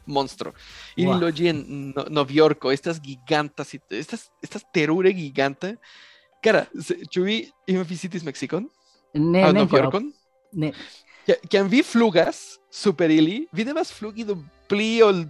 [0.07, 0.53] monstro.
[0.97, 1.31] Iri Wow.
[1.49, 5.75] en no Novjorko, estas giganta, sit- estas, estas terure giganta.
[6.45, 8.67] Cara, se- ĉu vi iam visitis Meksikon?
[9.15, 10.11] Ne, Aŭ ne, Novjorkon?
[10.53, 10.73] ne,
[11.25, 15.23] Kia- Kiam vi flugas super ili, vi devas flugi dum pli ol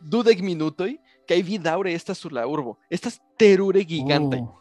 [0.00, 0.94] dudek minutoj,
[1.28, 2.78] kaj vi daŭre estas sur la urbo.
[2.88, 4.40] Estas terure gigantaj.
[4.40, 4.54] Oh.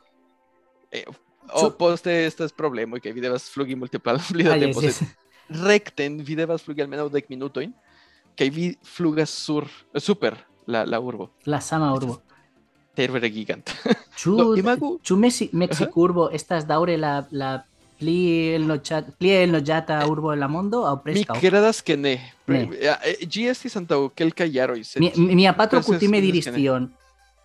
[1.53, 4.81] O Ĉu- poste estas problemoj, kaj vi devas flugi multe pli da yes, tempo.
[4.81, 4.97] yes.
[4.97, 5.07] sed
[5.67, 7.71] Rekten vi devas flugi almenaŭ dek minutojn,
[8.37, 9.63] kaj vi flugas sur
[9.95, 10.35] super
[10.67, 11.29] la, la urbo.
[11.45, 12.17] La sama urbo.
[12.95, 13.71] Terure giganta.
[14.19, 17.51] Ĉu Do, imagu ĉu Mesi- Meksikurbo estas daŭre la, la
[17.99, 21.39] pli elnoĉata pli elnoĝata urbo en la mondo aŭ Mi preskaŭ?
[21.39, 22.15] credas que ne.
[22.47, 22.67] Ne.
[22.81, 26.89] Eh, Ĝi estis antaŭ kelkaj jaroj, sed Mi, mi- mia patro kutime diris tion.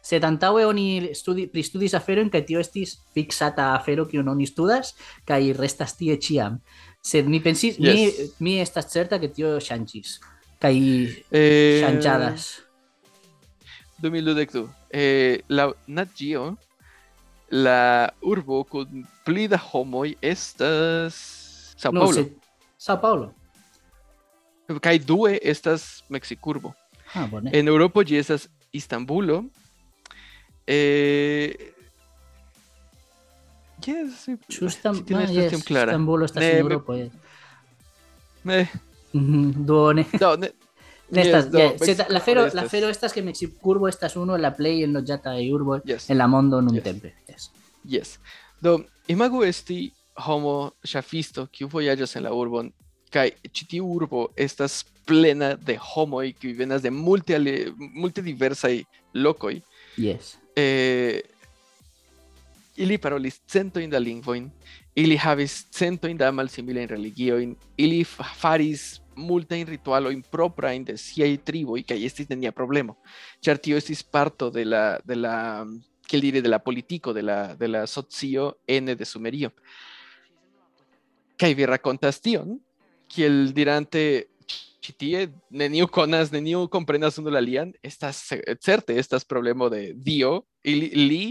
[0.03, 4.95] Sed antaŭe oni studi, pristudis aferon kaj tio estis fiksata afero kiun oni studas
[5.29, 6.59] kaj restas tie ĉiam.
[7.03, 8.35] Sed mi pensis, mi, Yes.
[8.41, 10.19] mi estas certa ke tio ŝanĝis
[10.63, 10.75] kaj
[11.31, 12.49] eh, ŝanĝadas.
[14.03, 14.67] 2012.
[14.91, 16.57] Eh, la Nat Geo,
[17.51, 21.15] la urbo kun pli da homoj estas
[21.77, 22.13] Sao No, Paulo.
[22.15, 22.33] sed
[22.79, 23.33] Sao Paulo.
[24.81, 26.73] Kaj due estas Meksikurbo.
[27.15, 27.51] Ah, bone.
[27.53, 29.45] En Eŭropo ĝi estas Istanbulo.
[30.75, 31.73] Eh,
[33.87, 35.93] yes, Istam- sí ah, yes, clara.
[35.93, 36.95] Istanbulo estas Ne, en me- Eŭropo.
[36.97, 37.13] yes.
[39.67, 40.07] Duone.
[40.21, 40.53] no, ne,
[41.15, 42.71] Estas, Yes, no, la fero, la estas.
[42.71, 46.09] fero estas que Mexikurbo estas uno la play en loĝata de urbo yes.
[46.09, 46.85] en la mondo nun Yes.
[46.85, 47.15] tempe.
[47.29, 47.51] Yes.
[47.85, 48.19] Yes.
[48.61, 49.93] Do imagu esti
[50.27, 52.73] homo ŝafisto kiu vojaĝas en la urbon
[53.11, 58.83] kaj ĉi tiu urbo estas plena de homoj kiuj venas de multe ale, multe diversaj
[59.15, 59.61] lokoj.
[59.99, 60.39] Yes.
[60.57, 61.21] Eh,
[62.77, 64.51] ili parolis centojn da lingvojn,
[64.95, 71.83] ili havis centojn da malsimilajn religiojn, ili fa- faris multajn ritualojn proprajn de siaj triboj
[71.85, 72.97] kaj estis nenia problemo,
[73.45, 75.35] ĉar tio estis parto de la de la
[76.09, 79.51] kiel diri de la politiko de la de la socio ene de Sumerio.
[81.37, 82.59] Kaj vi rakontas tion,
[83.09, 84.29] kiel dirante
[84.83, 85.21] ĉi tie
[85.51, 88.23] neniu konas, neniu komprenas unu la alian, estas
[88.61, 91.23] certe estas problemo de Dio, ili li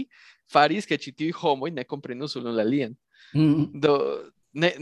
[0.52, 2.94] faris ke ĉi tiuj homoj ne komprenus unu la alian.
[3.34, 3.96] Mm, Do
[4.52, 4.72] ne,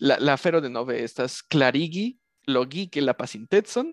[0.00, 2.14] la, la afero de nove estas klarigi
[2.48, 3.92] logike la pacintecon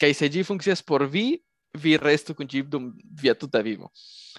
[0.00, 1.40] kaj se ĝi funkcias por vi,
[1.74, 3.90] vi resto con Jeep dum via tuta vivo.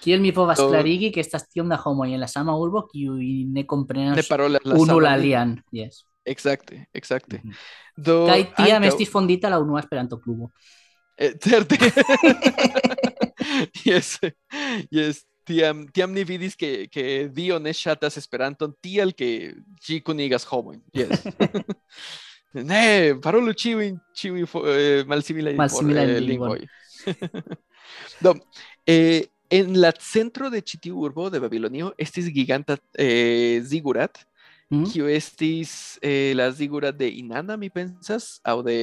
[0.02, 3.20] Kiel mi povas Do- klarigi ke estas tiom da homoj en la sama urbo kiuj
[3.46, 5.60] ne Ne komprenas parolas la unu la alian.
[5.72, 6.04] Yes.
[6.24, 7.40] Exacte, exacte.
[7.96, 10.52] Do Kaj tiam ankaŭ- estis fondita la unua Esperanto-klubo.
[11.18, 11.76] Eh, certe.
[13.88, 14.18] yes,
[14.90, 15.24] yes.
[15.44, 20.80] Tiam, tiam ni vidis que, que Dio ne ŝatas Esperanton tial ke ĝi kunigas homojn.
[20.94, 21.26] Yes.
[22.54, 26.60] ne, parolu ĉiujn ĉiuj eh, malsimilaj Malsimilajn eh, lingvoj.
[28.22, 28.36] Do,
[28.86, 34.22] eh, en la centro de ĉi tiu urbo de Babilonio estis giganta eh, zigurat,
[34.72, 34.88] Mhm.
[34.88, 38.76] kiu estis eh, la zigurat de Inanna, mi pensas, aŭ de...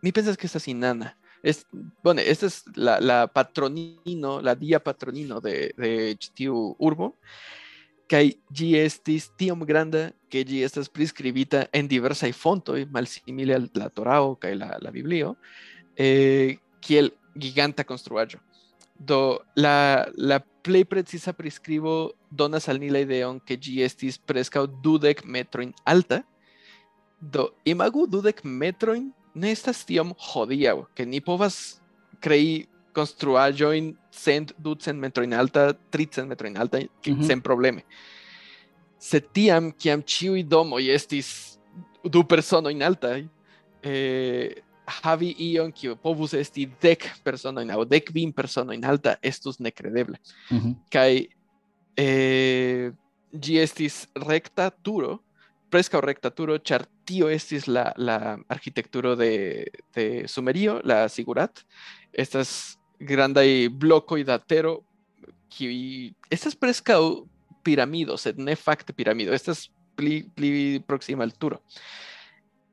[0.00, 1.18] Mi pensas que estas Inanna.
[1.42, 1.66] Es,
[2.02, 7.14] bueno, esta es la, la patronino, la dia patronino de, de tiu urbo,
[8.08, 8.24] kaj
[8.56, 14.32] ĝi estis tiom granda ke ĝi estas priskribita en diversaj fontoj, malsimile al la Torao
[14.40, 15.34] kaj la, la Biblio,
[15.96, 18.40] eh, kiel giganta konstruaĵo.
[19.00, 24.66] Do la, la plej preciza priskribo donas al ni la ideon ke ĝi estis preskaŭ
[24.84, 26.20] dudek metrojn alta.
[27.20, 31.80] Do imagu dudek metrojn ne estas tiom hodiaŭ, ke ni povas
[32.20, 37.24] krei konstruaĵojn cent ducent metrojn alta, tricent metrojn alta, ke Mhm.
[37.24, 37.82] sen probleme.
[38.98, 41.58] Sed tiam, kiam ĉiuj domoj estis
[42.04, 43.28] du personojn altaj,
[43.82, 44.50] eh,
[44.86, 50.18] havi ion kiu povus esti dek personojn aŭ dek kvin personojn alta estus nekredeble.
[50.50, 50.72] Mhm.
[50.90, 51.26] kaj
[51.96, 52.90] eh,
[53.32, 55.20] ĝi estis rekta turo,
[55.70, 61.62] preskaŭ rekta turo, ĉar tio estis la, la arquitecturo de, de Sumerio, la Sigurat.
[62.12, 64.80] Estas grandaj blokoj da tero,
[65.50, 67.00] kiuj estas preskaŭ
[67.62, 71.60] piramido, sed ne fakte piramido, estas pli, pli proksima al turo.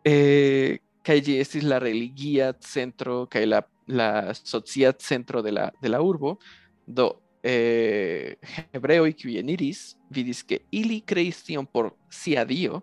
[0.08, 0.78] Eh,
[1.08, 6.02] kaj ĝi estis la religia centro kaj la, la socia centro de la, de la
[6.04, 6.36] urbo,
[6.86, 8.36] do eh,
[8.74, 12.82] hebreoj kiuj eniris vidis ke ili kreis tion por sia dio,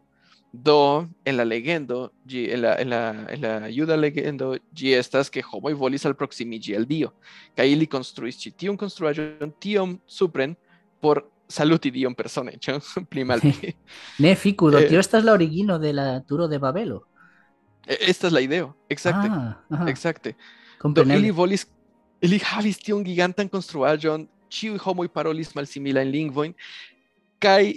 [0.54, 3.02] do en la legendo, ĝi, en, la, en, la,
[3.34, 7.10] en la juda legendo, ĝi estas ke homoj volis alproksimiĝi al dio,
[7.58, 10.54] kaj ili konstruis ĉi tiun konstruaĵon tiom supren
[11.02, 12.78] por saluti dion persone, ĉu
[13.10, 13.74] pli malpli.
[14.24, 17.02] Ne fiku, do tio estas la origino de la turo de Babelo.
[17.86, 20.34] E- Esta es la ideo, exacte, Ah, exacte.
[21.18, 21.66] Ili volis,
[22.20, 26.54] ili havis tiun gigantan konstruaĵon, ĉiuj homoj parolis malsimilajn lingvojn,
[27.40, 27.74] kaj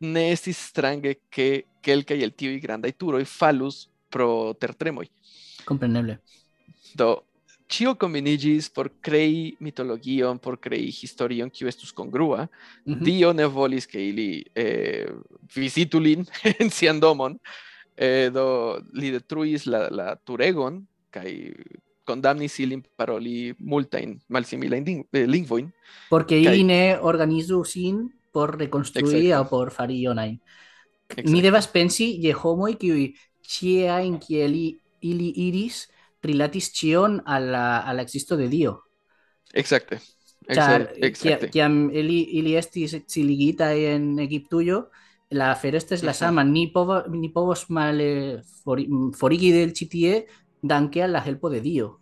[0.00, 5.06] ne estis strange ke kelkaj el tiuj grandaj turoj falus pro tertremoj.
[5.64, 6.18] Kompreneble.
[6.94, 7.22] Do
[7.72, 12.46] ĉio kombiniĝis por krei mitologion, por krei historion kiu estus kongrua.
[12.86, 13.04] Mhm.
[13.04, 15.08] Dio ne volis ke ili eh,
[15.54, 16.26] vizitu lin
[16.60, 17.38] en sian domon,
[17.96, 21.52] edo do li detruis la, la turegon kai
[22.04, 25.72] condamnis ilin paroli multain malsimila eh, lingvoin.
[26.10, 26.60] Porque kai...
[26.60, 30.40] ili organizu sin por reconstrui au por fari onai.
[31.24, 35.88] Mi devas pensi je homoi kiui cia in kieli ili iris
[36.22, 38.84] rilatis cion alla, alla existo de Dio.
[39.52, 40.00] Exacte.
[40.48, 41.50] Exacte.
[41.50, 44.90] Ciam ili, ili estis exiligita en Egiptujo,
[45.32, 46.18] la afero estas la Ujú.
[46.18, 46.44] sama.
[46.44, 48.86] Ni, povo, ni povos male fori,
[49.18, 50.26] forigi del ĉi tie
[50.62, 51.98] danke al la helpo de Dio.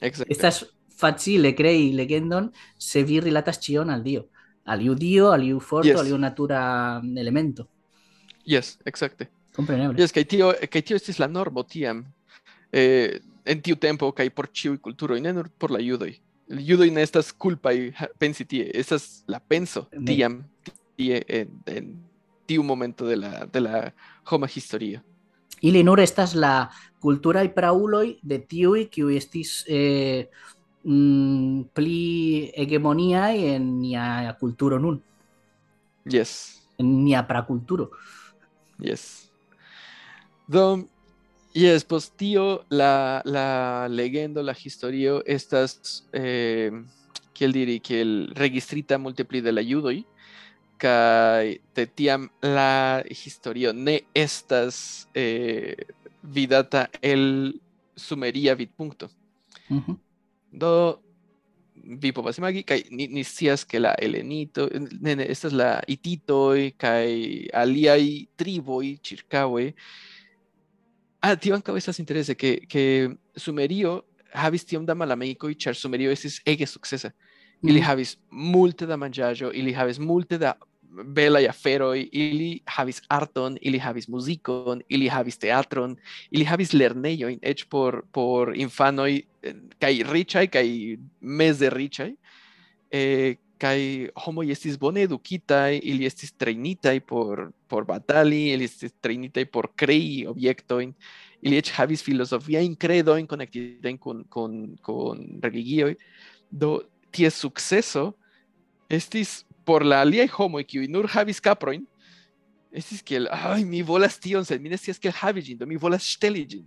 [0.00, 4.26] Estas facile crei legendon se vi rilatas ĉion al Dio.
[4.66, 5.98] Al iu Dio, al iu forto, Yes.
[6.00, 7.66] al iu natura elemento.
[8.44, 9.28] Yes, exacte.
[9.56, 9.98] Kompreneble.
[9.98, 12.04] Yes, kaj tio, kaj tio estis la normo tiam.
[12.72, 16.12] Eh, en tiu tempo kaj por ĉiuj kulturoj, ne nur por la judoj.
[16.50, 20.44] Judoj ne estas kulpaj ha, pensi tie, estas la penso tiam
[20.96, 21.90] tie en, en
[22.50, 23.84] tiu momento de la, de la
[24.26, 25.00] homa historio.
[25.62, 26.70] Ili nur estas la
[27.00, 30.26] kulturaj prauloj de tiuj kiuj estis eh,
[30.84, 34.98] mm, pli hegemoniaj en nia kulturo nun,
[36.10, 36.32] Yes,
[36.80, 37.90] en nia prakulturo.
[38.80, 39.28] yes.
[40.48, 40.88] Do,
[41.54, 46.72] yes, post tio la, la legendo, la historio estas, eh,
[47.36, 50.00] kiel diri, kiel registrita multe pli de la judoj,
[50.80, 55.74] kaj de tiam la historio ne estas eh,
[56.22, 57.52] vidata el
[57.96, 59.08] sumeria vidpunkto.
[59.70, 59.96] Mhm.
[60.52, 60.72] Do
[62.00, 64.68] vi povas imagi kaj ni, ni scias ke la helenito,
[65.00, 67.06] ne, ne, estas la hititoj kaj
[67.56, 69.72] aliaj triboj ĉirkaŭe.
[71.22, 72.84] Ah, tio ankaŭ estas interese ke ke
[73.36, 74.00] Sumerio
[74.32, 77.10] havis tiom da malamikoj, ĉar Sumerio estis ege sukcesa.
[77.62, 77.86] Ili Mhm.
[77.86, 80.54] havis multe da manĝaĵo, ili havis multe da
[80.90, 85.96] belai aferoi, ili havis arton, ili havis muzikon, ili havis teatron,
[86.30, 89.22] ili havis lerneioin, ec por, por infanoi,
[89.80, 92.10] kai ricai, kai mes de ricai,
[92.90, 98.94] eh, kai eh, homo estis bone edukitai, ili estis trainitai por, por batali, ili estis
[99.00, 100.94] trainitai por crei objectoin,
[101.42, 105.96] ili ec havis filosofia in connectidain con, con, con religioi,
[106.50, 108.16] do ties successo
[108.88, 111.82] estis por la aliaj homoj kiuj nur havis kaprojn,
[112.72, 115.76] estis kiel, ai, mi volas tion, sed mi ne scias kiel havi ĝin, do mi
[115.76, 116.64] volas ŝteli ĝin.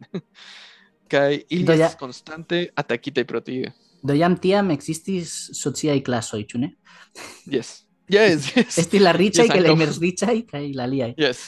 [1.12, 3.72] Kaj ili Do ja- estis konstante atakitaj pro tio.
[4.04, 6.74] Do jam tiam existis sociaj klasoj, ĉu ne?
[7.56, 7.84] Yes.
[8.12, 8.78] Yes, yes.
[8.84, 9.86] Estis la riĉaj Yes, kaj la ankaŭ.
[9.86, 11.14] malriĉaj kaj la aliaj.
[11.18, 11.44] Yes.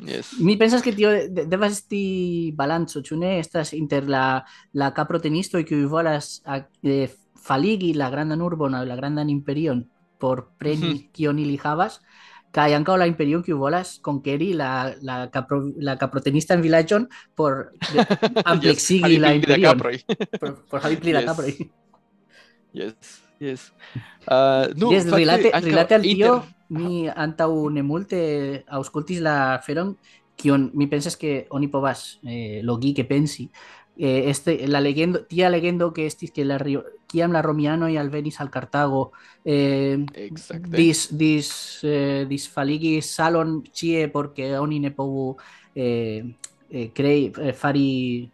[0.00, 0.30] Yes.
[0.40, 3.34] Mi pensas que tio de- devas esti balanco, ĉu ne?
[3.38, 4.42] Estas inter la
[4.74, 7.08] la kaprotenistoj kiuj volas a- eh,
[7.40, 9.84] faligi la grandan urbon aŭ la grandan imperion
[10.20, 11.08] por preni Mhm.
[11.12, 12.00] kion ili havas,
[12.52, 18.06] kaj ankaŭ la imperion kiu volas konkeri la la kapro, la kaprotenistan vilaĝon por de-
[18.52, 19.96] ampleksigi havi la kaproj.
[20.40, 21.24] por, por havi pli Yes.
[21.24, 21.52] kaproj.
[22.72, 22.94] Yes.
[23.40, 23.72] Yes.
[24.28, 29.96] Ah, nu, Yes, rilate, rilate al tio, inter- mi antaŭ ne multe aŭskultis la aferon,
[30.36, 33.48] kion mi pensas ke oni povas eh, logike pensi.
[33.96, 36.58] Eh, este, la legendo, tia legendo que estis que la
[37.10, 39.10] kiam la romianoj alvenis al Kartago,
[39.44, 39.98] eh,
[40.70, 41.50] dis, dis,
[41.84, 45.32] eh, disfaligis salon ĉie porque oni ne povu
[45.74, 46.22] eh,
[46.70, 48.30] eh, crei, eh, fari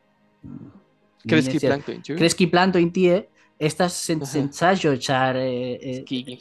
[1.26, 2.16] Kreski planktojn, ĉu?
[2.20, 3.22] kreski plantojn tie,
[3.58, 4.30] estas sen, Aha.
[4.30, 6.36] sensaĵo, ĉar eh, eh.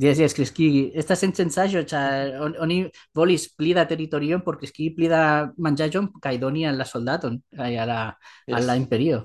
[0.00, 0.92] Yes, yes, kreskigi.
[0.96, 2.76] Estas sensaĵo, ĉar on, oni
[3.16, 7.72] volis pli da teritorion por kreskigi pli da manĝaĵon kaj doni al la soldaton kaj
[7.82, 8.00] a la,
[8.48, 8.80] a la Yes.
[8.80, 9.24] imperio.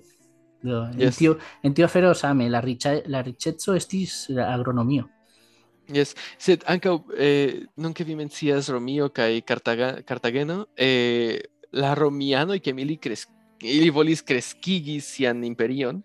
[0.97, 1.17] Yes.
[1.17, 5.09] tio, en tio afero same, la, riĉa, la riĉeco estis agronomio.
[5.93, 11.43] Yes, sed ankaŭ eh, nun ke vi mencias Romio kaj Kartaga, Kartageno, eh,
[11.77, 13.27] la romianoj ke ili kres
[13.61, 16.01] ili volis kreskigi sian imperion,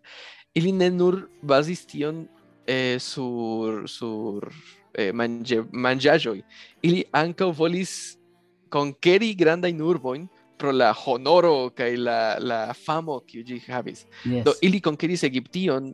[0.55, 2.27] ili ne nur bazis tion
[2.67, 4.51] eh, sur sur
[4.95, 6.43] eh, manĝe, manĝaĵoj,
[6.83, 8.19] ili ankaŭ volis
[8.71, 10.29] konkeri grandajn urbojn
[10.61, 14.05] pro la honoro kaj la, la famo kiu ĝi havis.
[14.29, 14.45] Yes.
[14.45, 15.91] Do ili konkeris Egiption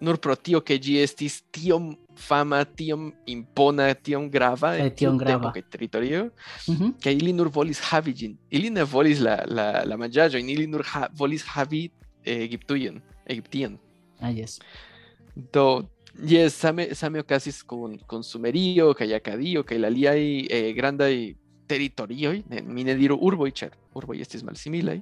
[0.00, 1.90] nur pro tio ke ĝi estis tiom
[2.20, 5.50] fama, tiom impona, tiom grava Kaj en tiom grava.
[5.52, 6.26] kaj teritorio,
[6.68, 6.90] Mhm.
[7.02, 8.36] kaj ili nur volis havi ĝin.
[8.50, 11.88] Ili ne volis la la la manĝaĵojn, ili nur ha, volis havi
[12.24, 13.78] eh, Egiptujon, Egiption.
[14.20, 14.58] Ah, yes.
[15.52, 15.64] Do
[16.24, 21.34] yes, same same okazis kun kun Sumerio kaj Akadio kaj la aliaj eh, grandaj
[21.68, 25.00] teritorioj, mi ne diru urboj, ĉar urboj estis malsimilaj.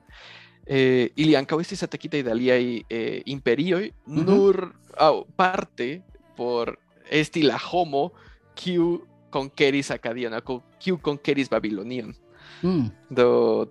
[0.64, 4.60] Eh, ili ankaŭ estis atakitaj de aliaj eh, imperioj, nur
[4.96, 6.00] aŭ parte
[6.36, 6.72] por
[7.10, 8.08] esti la homo
[8.56, 9.02] kiu
[9.34, 10.34] konkeris Akadion,
[10.80, 12.14] kiu konkeris Babilonion.
[12.62, 12.86] Mm.
[13.10, 13.66] Do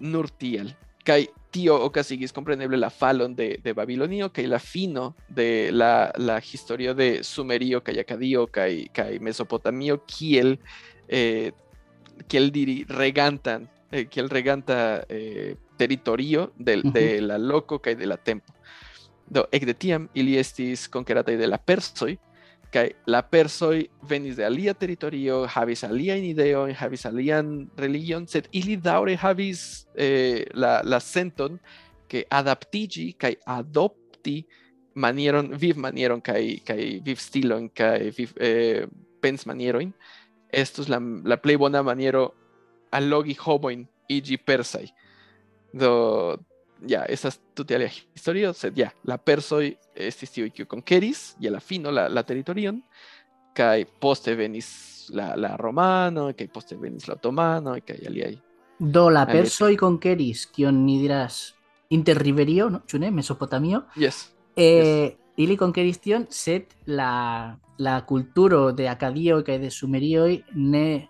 [0.00, 0.72] nur tiel.
[1.04, 6.38] Kaj tio okazigis kompreneble la falon de, de Babilonio kaj la fino de la, la
[6.40, 10.56] historio de Sumerio kaj Akadio kaj kaj Mesopotamio kiel
[11.08, 11.50] eh,
[12.28, 18.16] kiel diri regantan eh, kiel reganta eh, teritorio del, de la loko kaj de la
[18.16, 18.52] tempo.
[19.30, 22.16] Do ekde tiam ili estis konkerataj de la persoj
[22.70, 28.76] kaj la persoj venis de alia teritorio, havis aliajn ideojn, havis alian religion, sed ili
[28.78, 31.58] daŭre havis eh, la, la senton
[32.10, 34.40] ke adaptiĝi kaj adopti
[34.94, 38.86] manieron, vivmanieron kaj kaj vivstilon kaj viv, eh,
[40.52, 42.30] pensmanierojn estus la, la plej bona maniero
[42.92, 44.86] allogi homojn iĝi persaj.
[45.72, 46.36] Do
[46.88, 51.60] ja, estas tute alia historio, sed ja, la persoj estis tiuj kiuj konkeris je la
[51.60, 52.80] fino la, la teritorion,
[53.54, 58.36] kaj poste venis la, la romano, kaj poste venis la otomano, kaj aliaj.
[58.80, 61.52] Do la persoj konkeris, kion ni diras
[61.90, 62.82] inter riverio, no?
[62.86, 64.30] ĉu ne, Mesopotamio, Yes.
[64.56, 71.08] Eh, ili konkeris tion, sed la, la kulturo de Akadio kaj de Sumerioj ne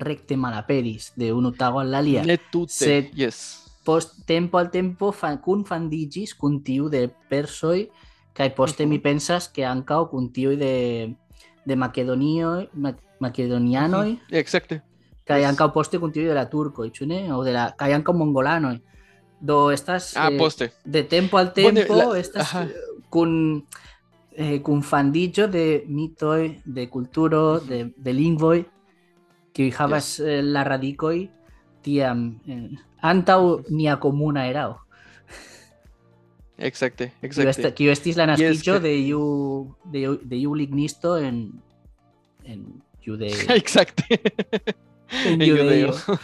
[0.00, 2.22] rekte malaperis de unu tago al la alia.
[2.24, 2.72] Ne tute.
[2.72, 3.42] Sed- Yes.
[3.84, 7.88] Post tempo al tempo fa, kun fandiĝis kun tiu de persoj
[8.32, 9.02] kaj poste mi Mhm.
[9.02, 10.74] pensas ke ankaŭ kun tiuj de
[11.66, 14.80] de Makedonio, ma, makedonianoj Exacte.
[15.26, 15.48] kaj Yes.
[15.50, 17.28] ankaŭ poste kun tiuj de la turkoj, ĉu ne?
[17.30, 18.78] Aŭ de la kaj ankaŭ mongolanoj.
[19.40, 20.70] Do estas Ah, eh, poste.
[20.84, 22.68] de tempo al tempo la- estas ajá.
[23.12, 23.32] Kun
[24.36, 28.62] eh, kun fandiĝo de mitoj, de kulturo, de, de lingvoj
[29.52, 31.18] kiuj havas eh, la radikoj
[31.84, 32.70] tiam eh,
[33.02, 33.40] antaŭ
[33.70, 34.78] nia komuna erao.
[36.62, 37.10] Exacte.
[37.22, 37.72] Exacte.
[37.74, 39.22] kiu estis la naskiĝo de iu
[39.90, 41.48] de, iu- de iu lignisto en
[42.44, 42.64] en
[43.02, 43.46] judeo.
[43.60, 44.04] Exacte.
[45.26, 45.92] En en judeo.
[45.92, 46.18] judeo.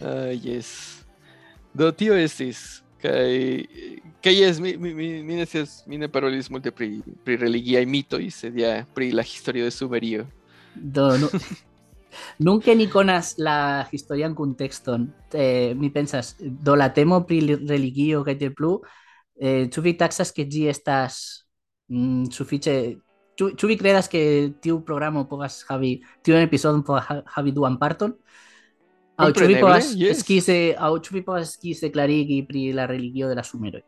[0.00, 1.00] Ah, yes.
[1.74, 3.34] Do tio estis kaj
[4.24, 7.84] kaj jes mi mi mi mi ne scias mi ne parolis multe pri pri religiaj
[8.94, 10.26] pri la historio de Sumerio.
[12.46, 15.08] Nunca ni conas la historian contexton.
[15.32, 18.80] Eh, mi pensas, do la temo pri li- religio kaj tiel plu,
[19.36, 21.20] eh, vi taksas ke ĝi estas
[21.88, 22.76] mm, sufiĉe
[23.34, 23.74] Ĉu, vi
[24.62, 25.64] tiu programo povas
[27.34, 28.12] havi duan parton?
[29.14, 30.20] Vi Kompreneble, povas yes.
[30.24, 33.82] skize aŭ ĉu vi povas skize klarigi pri la religio de la sumeroj?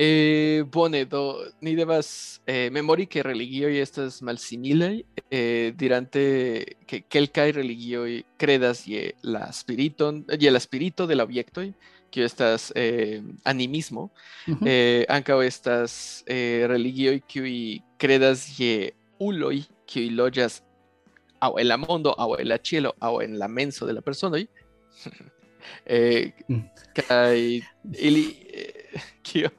[0.00, 6.22] Eh, bone, do ni devas eh, memori que religioj estas malsimilaj, eh, dirante
[6.86, 11.72] que kelkaj religioj kredas je la spiriton, je la spirito de la objektoj,
[12.10, 14.08] kio estas eh, animismo,
[14.48, 14.66] Mhm.
[14.66, 20.62] eh, ankaŭ estas eh, religioj kiuj kredas je uloj kiuj loĝas
[21.40, 24.46] aŭ en la mondo aŭ en la ĉielo aŭ en la menso de la personoj.
[25.86, 26.62] eh, Mm.
[26.94, 27.62] kaj
[27.98, 29.50] ili eh, kio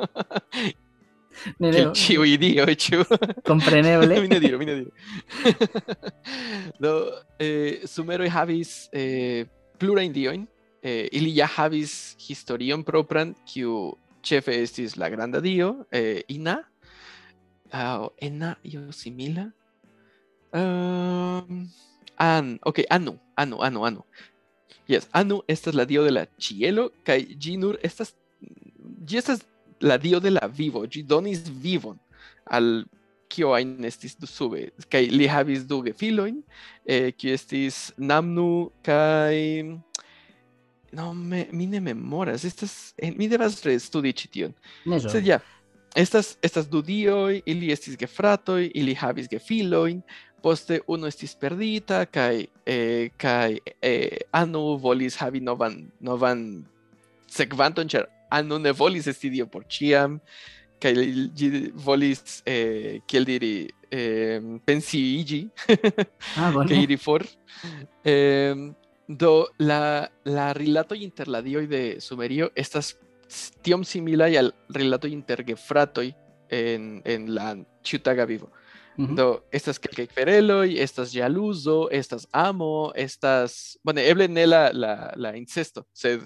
[1.59, 2.97] Ne, ne, ĉiuj dioj ĉu
[3.49, 4.19] Compreneble.
[4.21, 4.91] mi ne diru, mi ne diru.
[6.79, 6.91] Do,
[7.39, 9.45] eh, sumeroj havis eh,
[9.79, 10.43] plurajn diojn,
[10.83, 16.59] eh, ili ja havis historion propran, kiu ĉefe estis la granda dio, eh, Ina,
[17.71, 19.47] aŭ Ena io simila.
[20.53, 21.69] Um,
[22.17, 24.03] An, ok, Anu, Anu, Anu, Anu.
[24.87, 28.13] Yes, Anu estas la dio de la ĉielo kaj ĝi nur estas
[29.07, 29.45] ĝi estas
[29.81, 31.97] la dio de la vivo, ĝi donis vivon
[32.45, 32.83] al
[33.31, 36.41] kio ajn estis du sube kaj li havis du gefilojn
[36.85, 39.37] eh, kiu estis Namnu kaj
[40.91, 44.55] no me, mi ne memoras estas mi devas restudi ĉi tion
[45.07, 45.39] sed ja
[45.95, 50.01] estas estas du dioj ili estis gefratoj ili havis gefilojn
[50.41, 56.63] poste unu estis perdita kaj eh, kaj eh, Anu volis havi novan novan
[57.29, 60.19] sekvanton ĉar Anu ne volis esti dio por ĉiam
[60.81, 63.53] kaj li- volis eh, kiel diri
[63.91, 65.41] eh, pensiiĝi
[66.37, 66.79] Ah, que bone.
[66.83, 67.21] iri for.
[68.03, 68.73] Em,
[69.07, 72.93] do la, la rilatoj inter la dioj de Sumerio estas
[73.61, 76.07] tiom similaj al rilatoj inter gefratoj
[76.49, 77.51] en, en la
[77.83, 78.49] ĉiutaga vivo.
[78.97, 79.15] Mhm.
[79.15, 85.31] Do estas kelkaj kvereloj, estas ĵaluzo, estas amo, estas bone eble ne la, la, la
[85.35, 86.21] incesto, sed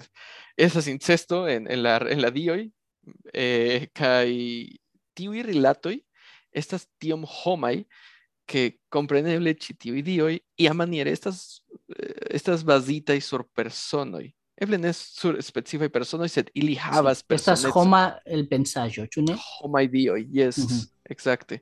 [0.58, 2.66] estas incesto en, en, la, en la dioj
[3.32, 4.26] eh, kaj
[5.16, 5.94] tiuj rilatoj
[6.52, 7.84] estas tiom homaj
[8.46, 11.62] que compreneble ĉi tiuj dioj iamaniere estas
[11.94, 14.26] eh, estas bazitaj sur personoj.
[14.56, 19.34] Eble ne sur specifaj personoj, sed ili havas Sí, Estas homa el pensaĵo, ĉu ne?
[19.36, 20.84] homaj dioj, yes, Mhm.
[21.08, 21.60] Exacte.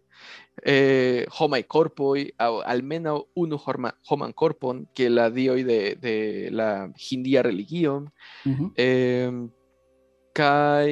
[0.63, 6.15] Eh, homaj korpoj, aŭ almenaŭ unu homan korpon, que la dioj de, de
[6.51, 7.99] la hindia religio,
[8.77, 9.31] eh,
[10.35, 10.89] kaj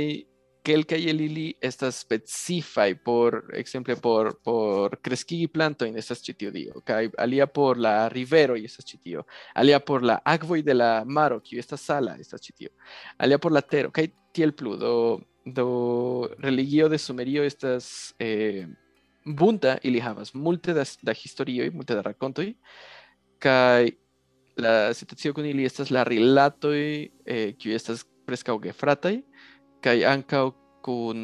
[0.62, 6.82] kelkaj el ili estas specifaj por ekzemple por por kreskigi plantojn estas ĉi tiu dio
[6.86, 9.24] kaj alia por la riveroj estas ĉi tio
[9.54, 12.70] alia por la akvoj de la maro kiu estas sala estas ĉi tio
[13.18, 14.94] alia por la tero kaj tiel plu do
[15.44, 18.66] do religio de Sumerio estas eh,
[19.24, 22.52] bunta ili havas multe da, da historioj multe da rakontoj
[23.42, 23.90] kaj
[24.56, 29.16] la situacio kun ili estas la rilatoj eh, kiuj estas preskaŭ gefrataj
[29.84, 30.44] kaj ankaŭ
[30.82, 31.20] kun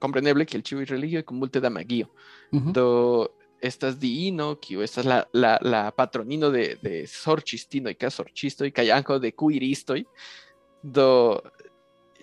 [0.00, 2.06] kompreneble kiel ĉiuj religioj kun multe da magio
[2.52, 2.72] Mhm.
[2.72, 3.28] do
[3.62, 9.18] estas diino kiu estas la, la, la patronino de, de sorĉistinoj kaj sorĉistoj kaj ankaŭ
[9.20, 10.00] de kuiristoj
[10.82, 11.08] do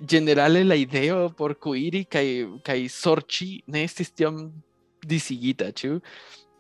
[0.01, 2.25] ĝenerale la ideo por kuiri kaj
[2.65, 4.41] kaj sorĉi ne estis tiom
[5.05, 5.99] disigita ĉu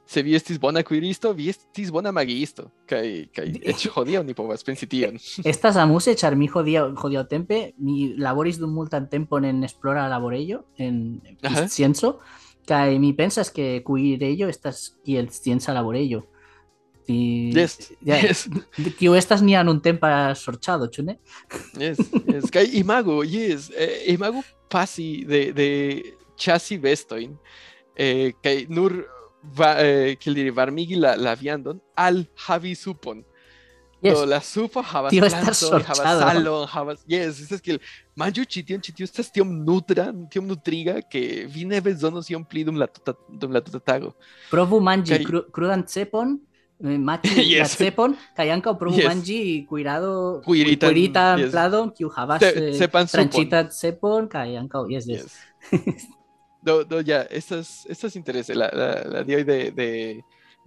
[0.07, 4.63] se vi estis bona kuiristo vi estis bona magiisto kaj kaj eĉ hodiaŭ ni povas
[4.63, 9.63] pensi tion Estas amuse, ĉar mi hodiaŭ hodiaŭ tempe mi laboris dum multan tempon en
[9.67, 11.19] esplora laborejo en
[11.67, 12.19] scienco
[12.67, 16.23] kaj mi pensas ke kuirejo estas kiel scienca laborejo.
[17.07, 18.47] Ti- Yes, ja, yes.
[18.99, 21.13] Kiu estas nia nuntempa sorĉado, ĉu ne?
[21.79, 22.49] Yes, yes.
[22.51, 25.67] Kaj imagu, yes, eh, imagu pasi de, de
[26.35, 27.37] ĉasi bestojn
[27.95, 28.97] eh, kaj nur
[29.43, 33.23] va, eh, kiel diri, varmigi la, la viandon al havi supon.
[33.99, 34.13] Yes.
[34.13, 34.37] Do la
[35.09, 36.19] Tio estas planton, havas sorĉado.
[36.21, 36.99] salon, havas...
[37.09, 37.79] Yes, estas kiel
[38.13, 42.43] manĝu ĉi tion, ĉi tio estas tiom nutra, tiom nutriga, ke vi ne bezonos iom
[42.45, 44.13] pli dum la tuta, dum la tuta tago.
[44.51, 46.37] Provu manĝi Kaj- cru, krudan cepon,
[46.83, 47.17] eh, la
[47.55, 47.73] Yes.
[47.79, 49.07] cepon ankaŭ provu Yes.
[49.09, 51.51] manĝi kuirado Kuiritan, kuiritan yes.
[51.51, 55.25] pladon kiu havas eh, cepan tranĉitan cepon ankaŭ yes, yes.
[55.71, 56.05] Yes.
[56.67, 59.89] do, do, ya, estas, estas intereses, la, la, la de, de,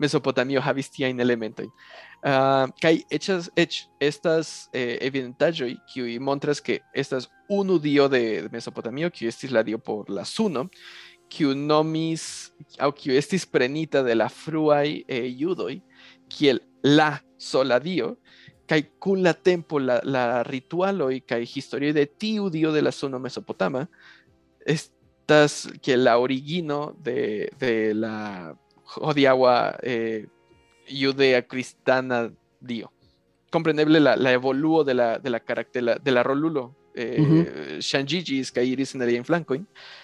[0.01, 1.67] Mesopotamio havistia in elementoj.
[2.25, 9.29] Uh, ech estas eh, evidentajoj kiuj montras ke estas unu dio de, de Mesopotamio kiu
[9.29, 10.67] estis la dio por la suno
[11.29, 15.79] kiu nomis aŭ kiu estis prenita de la fruaj eh, judoj
[16.29, 18.15] kiel la sola dio
[18.69, 23.19] kaj kun la tempo la, la ritualoj kaj historioj de tiu dio de la suno
[23.19, 23.87] mesopotama
[25.83, 28.57] que la origino de, de la
[28.97, 30.27] hodiagua eh,
[30.89, 32.91] judea cristana dio.
[33.51, 38.63] Comprendible la, la evoluo de la, de la caractera de la rolulo eh, uh -huh.
[38.63, 40.00] Iris en el en flancoin se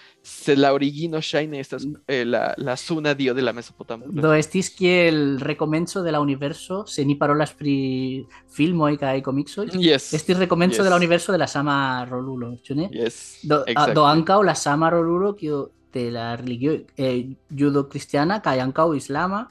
[0.55, 4.07] la origino shine estas eh, la, la suna dio de la Mesopotamia.
[4.09, 9.21] Do estis que el recomenzo de la universo se ni parolas pri filmo y kai
[9.21, 9.65] comicso.
[9.65, 10.13] Yes.
[10.13, 10.83] Estis recomenzo yes.
[10.83, 13.39] de la universo de la sama rolulo, ĉu Yes.
[13.43, 13.93] Do, exactly.
[13.93, 19.47] do ankaŭ la sama rolulo kiu de la religio eh, judo cristiana kaj ankaŭ islama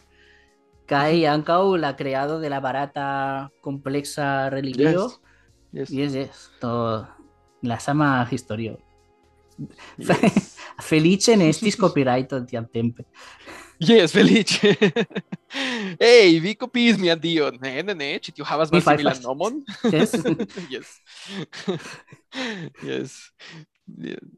[0.86, 5.10] kaj ankaŭ la creado de la barata complexa religio.
[5.72, 5.90] Yes.
[5.90, 6.50] Yes, yes.
[6.60, 7.06] Do
[7.62, 8.85] la sama historio.
[9.98, 10.54] Yes.
[10.88, 13.06] Felice ne estis copyrighto tiamtempe.
[13.78, 14.72] Yes, felice.
[16.00, 17.58] Hey, vi copiis mian dion.
[17.60, 19.58] Ne, ne, ne, ĉi tiu havas Mi malsimilan nomon.
[19.92, 20.16] Yes.
[20.72, 20.94] yes.
[22.84, 23.18] yes.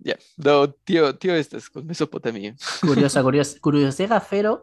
[0.04, 0.18] Yeah.
[0.36, 2.52] Do tio tio estas con Mesopotamio.
[2.82, 4.58] curiosa, curiosa, curiosega afero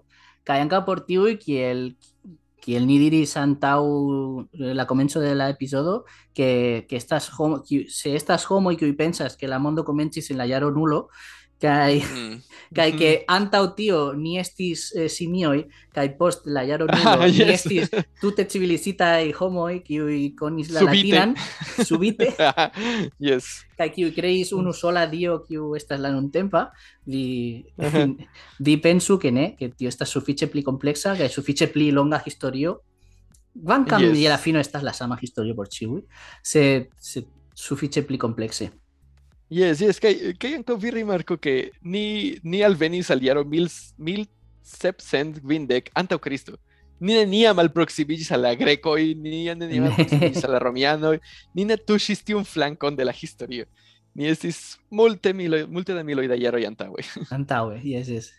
[0.45, 1.87] kaj ankaŭ por tiuj kiel
[2.65, 3.77] kiel ni diris antaŭ
[4.79, 9.37] la komenco de la epizodo que, que estas homo, kiu- se estas homoj kiuj pensas
[9.37, 11.09] que la mondo komencis en la jaro nulo
[11.61, 12.41] kaj Mm.
[12.75, 15.63] kaj que antaŭ tio ni estis eh, simioj
[15.95, 17.53] kaj post la jaro nulo Ah, ni yes.
[17.53, 17.89] estis
[18.21, 20.97] tute civilizitaj homoj kiuj konis la Subite.
[20.97, 21.35] latinan
[21.87, 22.27] subite
[23.29, 23.45] yes.
[23.77, 26.65] kaj kiuj kreis unu sola dio kiu estas la nuntempa
[27.05, 28.05] vi Aha.
[28.59, 32.79] vi pensu que ne que tio estas sufiĉe pli kompleksa kaj sufiĉe pli longa historio
[33.63, 34.17] kvankam Yes.
[34.19, 36.01] je la fino estas la sama historio por ĉiuj
[36.43, 37.23] se se
[37.55, 38.69] sufiĉe pli komplekse
[39.49, 43.67] Yes, yes, kai kai ankaŭ vi rimarko ke ni ni alvenis al jaro mil
[43.97, 44.25] mil
[44.65, 46.57] sepcent kvindek antaŭ Kristo.
[46.99, 49.91] Ni neniam alproksimiĝis al la grekoj, ni neniam Ne.
[49.91, 51.19] alproksimiĝis al la romianoj,
[51.53, 53.65] ni ne tuŝis tiun flankon de la historio.
[54.15, 57.03] Ni estis multe miloj, multe da miloj da jaroj antaŭe.
[57.37, 58.31] antaŭe yes yes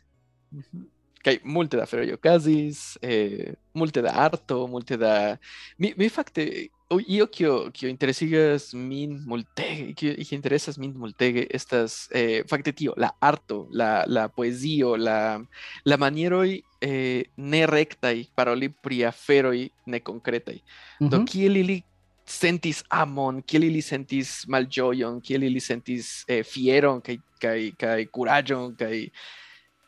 [1.26, 5.36] Kaj multe da aferoj okazis, eh, multe da arto, multe da
[5.78, 6.68] mi mi fakte
[7.08, 13.10] io kio kio interesigas min multege, kio interesas min multege estas eh, fakte tio, la
[13.20, 15.40] arto, la la poezio, la
[15.84, 20.58] la manieroj eh, ne rektaj paroli pri aferoj ne konkretaj.
[21.00, 21.26] Do Mhm.
[21.26, 21.82] kiel ili
[22.26, 28.76] sentis amon, kiel ili sentis malĝojon, kiel ili sentis eh, fieron kaj kaj kaj kuraĝon
[28.76, 29.08] kaj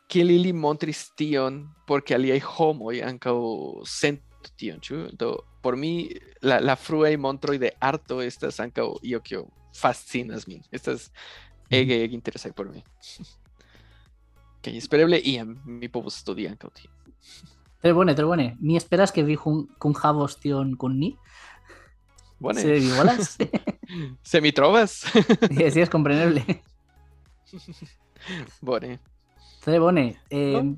[0.09, 3.37] kiel ili montris tion porque aliaj homoj ankaŭ
[3.85, 5.09] sentu tion, ĉu?
[5.19, 6.09] Do por mi
[6.41, 9.45] la la fruaj montroj de arto estas ankaŭ io kio
[9.75, 10.61] fascinas min.
[10.71, 11.11] Estas
[11.69, 12.83] ege ege interesaj por mi.
[14.63, 16.93] Kaj espereble iam mi povus studi ankaŭ tion.
[17.81, 21.15] tre bone tre bone mi esperas que vi kun kunhavos tion kun ni
[22.39, 23.37] Bone, se vi volas
[24.31, 25.05] se mi trovas.
[25.51, 26.43] yes yes compreneble
[28.61, 28.99] Bone.
[29.63, 30.15] Tre bone.
[30.29, 30.75] Eh, No?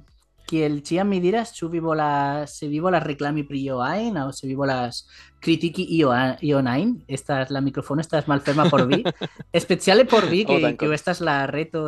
[0.49, 4.31] Kiel ĉiam mi diras, ĉu vi volas, se vi volas reklami pri io ajn aŭ
[4.35, 5.05] se vi volas
[5.41, 6.11] kritiki io
[6.41, 9.03] ion ajn, estas la mikrofono estas malferma por vi,
[9.65, 10.77] speciale por vi, Oh, que, dankon.
[10.87, 11.81] kiu estas la reto,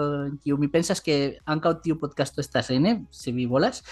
[0.43, 3.83] kiu mi pensas que ankaŭ tiu podcasto estas ene, se vi volas,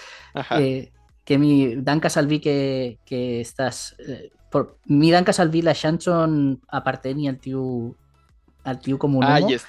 [0.58, 0.90] eh,
[1.24, 5.74] que mi dankas al vi que, que estas eh, por, mi dankas al vi la
[5.74, 7.94] ŝancon aparteni al tiu
[8.64, 9.26] al tiu komunumo.
[9.26, 9.64] Ah, yes.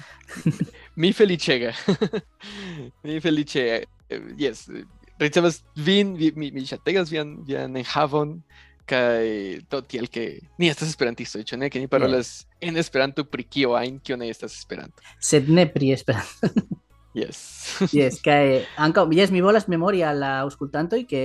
[0.96, 1.72] Mi feliĉega.
[3.08, 3.80] mi feliĉega.
[4.14, 4.68] Eh, Yes.
[5.20, 8.40] Ricevas vin, vi, mi, mi ŝategas vian, vian enhavon
[8.90, 10.26] kaj do tiel ke
[10.60, 11.70] ni estas esperantistoj, ĉu ne?
[11.72, 15.04] Ke ni parolas en Esperanto pri kio ajn, kio ne estas Esperanto.
[15.24, 16.52] Sed ne pri Esperanto.
[17.14, 17.40] Yes.
[17.94, 21.24] Yes, que anca, yes, mi volas memoria a la auscultantoj que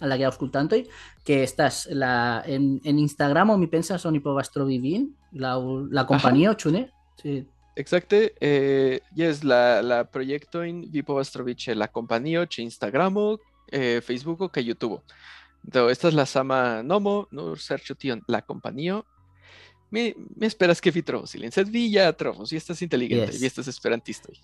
[0.00, 0.84] a la que auscultantoj
[1.24, 5.58] que estas la en, en Instagram o mi pensas oni povas trovi vin la
[5.90, 6.86] la kompanio, ĉu ne?
[7.20, 7.42] Sí.
[7.76, 13.36] Exacte, eh, yes, la, la projektojn vi povas trovi ĉe la kompanio, ĉe Instagramo,
[13.72, 15.00] eh, Facebooko kaj YouTubo.
[15.62, 19.02] Do estas la sama nomo, nur serĉu tion la kompanio.
[19.90, 23.40] Mi, mi esperas ke vi trovos ilin, sed vi ja trovos, vi estas inteligentaj, Yes.
[23.40, 24.34] vi estas esperantistoj.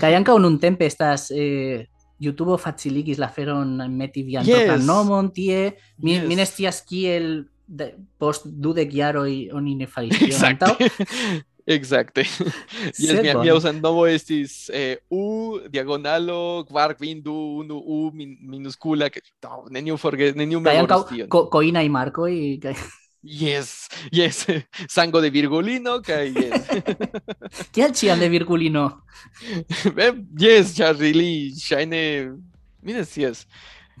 [0.00, 1.86] Kaj ankaŭ nuntempe estas eh,
[2.22, 4.54] YouTube faciligis la feron meti vian Yes.
[4.66, 5.72] propran nomon tie.
[5.98, 6.28] Mi, Yes.
[6.28, 10.30] mi ne scias kiel de, post dudek jaroj oni ne faris tion.
[10.30, 10.88] Exacte.
[11.74, 12.24] Exacte.
[12.94, 19.22] Sed mia, mia uzannomo estis eh, U diagonalo kvar kvindu unu U min, minuscula que
[19.44, 21.28] no, neniu forge neniu memoris tion.
[21.28, 22.76] ko, koinaj markoj kaj
[23.22, 24.40] Yes, yes.
[24.90, 26.64] Sango de virgulino kaj yes.
[27.70, 28.88] kial ĉiam de virgulino?
[30.42, 32.00] Yes, ĉar ili ŝajne
[32.82, 33.44] mi ne scias.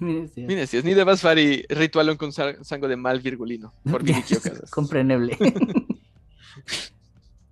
[0.00, 0.82] Mi ne scias.
[0.82, 4.70] Ni devas fari ritualon kun sa- sango de malvirgulino por vidi kio okazas.
[4.74, 5.38] Compreneble.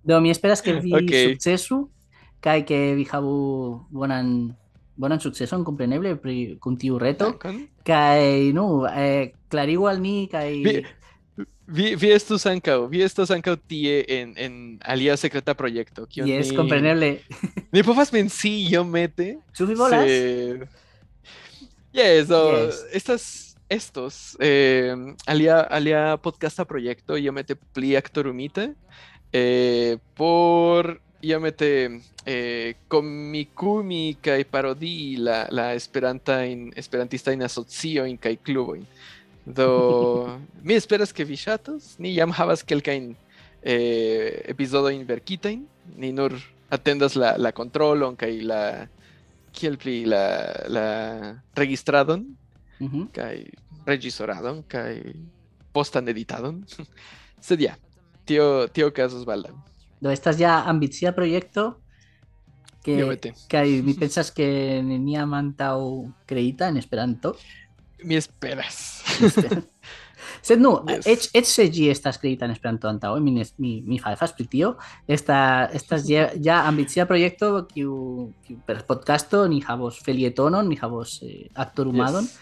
[0.03, 1.11] Do, mi esperas ke vi Ok.
[1.33, 1.89] sukcesu
[2.41, 3.35] kaj ke vi havu
[3.93, 4.55] bonan
[4.97, 7.33] bonan sukceson compreneble pri kun tiu reto
[7.85, 8.21] kaj
[8.53, 10.85] nu eh, klarigu al ni kaj Vi-
[11.71, 14.53] Vi, vi estus ankaŭ, vi estos ankaŭ tie en, en
[14.83, 16.03] alia sekreta projekto.
[16.05, 17.21] kion jes ni- compreneble.
[17.71, 20.03] Ni povas mencii iomete Ĉu vi volas?
[20.03, 20.67] se...
[21.93, 22.83] Yes, Yes.
[22.91, 23.23] estas
[23.69, 24.91] estos eh,
[25.25, 28.73] alia, alia podcasta proyecto iomete pli aktorumite
[29.33, 38.85] eh, por iomete eh, komikumi kaj parodii la, la esperantajn esperantistajn asociojn kaj klubojn.
[39.45, 39.67] Do
[40.65, 41.37] mi esperas ke vi.
[41.99, 43.13] Ni jam havas kelkajn
[43.63, 45.65] eh, episodojn verkitajn.
[45.97, 46.37] Ni nur
[46.69, 48.61] atendas la, la controlon kaj la
[49.51, 50.23] kiel pli la,
[50.71, 50.87] la
[51.57, 52.23] registradon
[53.13, 53.35] kaj
[53.85, 55.01] regisoradon kaj
[55.73, 56.61] postan editadon.
[57.45, 57.75] Sed ja,
[58.25, 59.53] tio tio okazos baldaŭ.
[60.01, 61.77] Do estas ja ambicia projekto
[62.83, 63.33] que Iomete.
[63.49, 64.47] kaj mi pensas ke
[64.83, 65.77] neniam antaŭ
[66.25, 67.35] kreita en Esperanto.
[68.03, 69.03] Mi esperas.
[70.41, 71.05] Sed nu, Yes.
[71.05, 74.45] eĉ eĉ se ĝi estas kreita en Esperanto antaŭe, mi ne- mi mi fajfas pri
[74.47, 74.75] tio,
[75.07, 81.19] esta estas ja, ja ambicia projekto kiu kiu per podcasto ni havos felietonon, ni havos
[81.21, 82.37] eh, aktorumadon, Yes.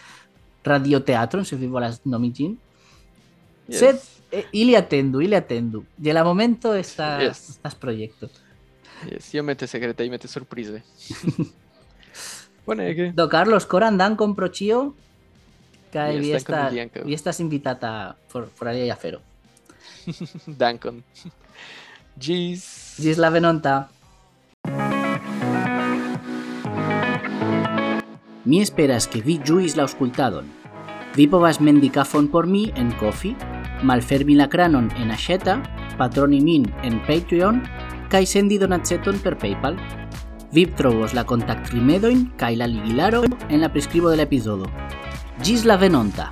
[0.64, 2.58] radioteatron, se vi volas nomi ĝin.
[3.68, 3.80] Yes.
[3.80, 4.00] Sed
[4.32, 5.84] eh, ili atendu, ili atendu.
[5.98, 7.50] De la momento esta, Yes.
[7.50, 8.28] estas projekto.
[9.10, 10.82] Yes, iomete sekreta, iomete surprize.
[12.66, 13.12] Bonege.
[13.16, 14.94] Do Carlos, koran dankon pro ĉio.
[15.94, 17.06] Kaj Yes, vi, dankon esta, al vi ankaŭ.
[17.06, 19.20] vi estas invitata for, for aliaj afero.
[20.64, 21.02] Dankon.
[22.20, 22.66] Ĝis.
[23.02, 23.88] Ĝis la venonta.
[28.46, 30.48] Mi esperas ke vi ĝuis la aŭskultadon.
[31.16, 33.34] Vi povas mendi kafon por mi en Kofi,
[33.84, 35.60] malfermi la cranon en Aixeta,
[35.98, 37.62] patroni min en Patreon,
[38.10, 39.78] cae sendi donaceton per Paypal.
[40.56, 44.72] Vip trovos la contact rimedoin cae la ligilaro en la prescribo de l'episodo.
[45.44, 46.32] Gis la venonta!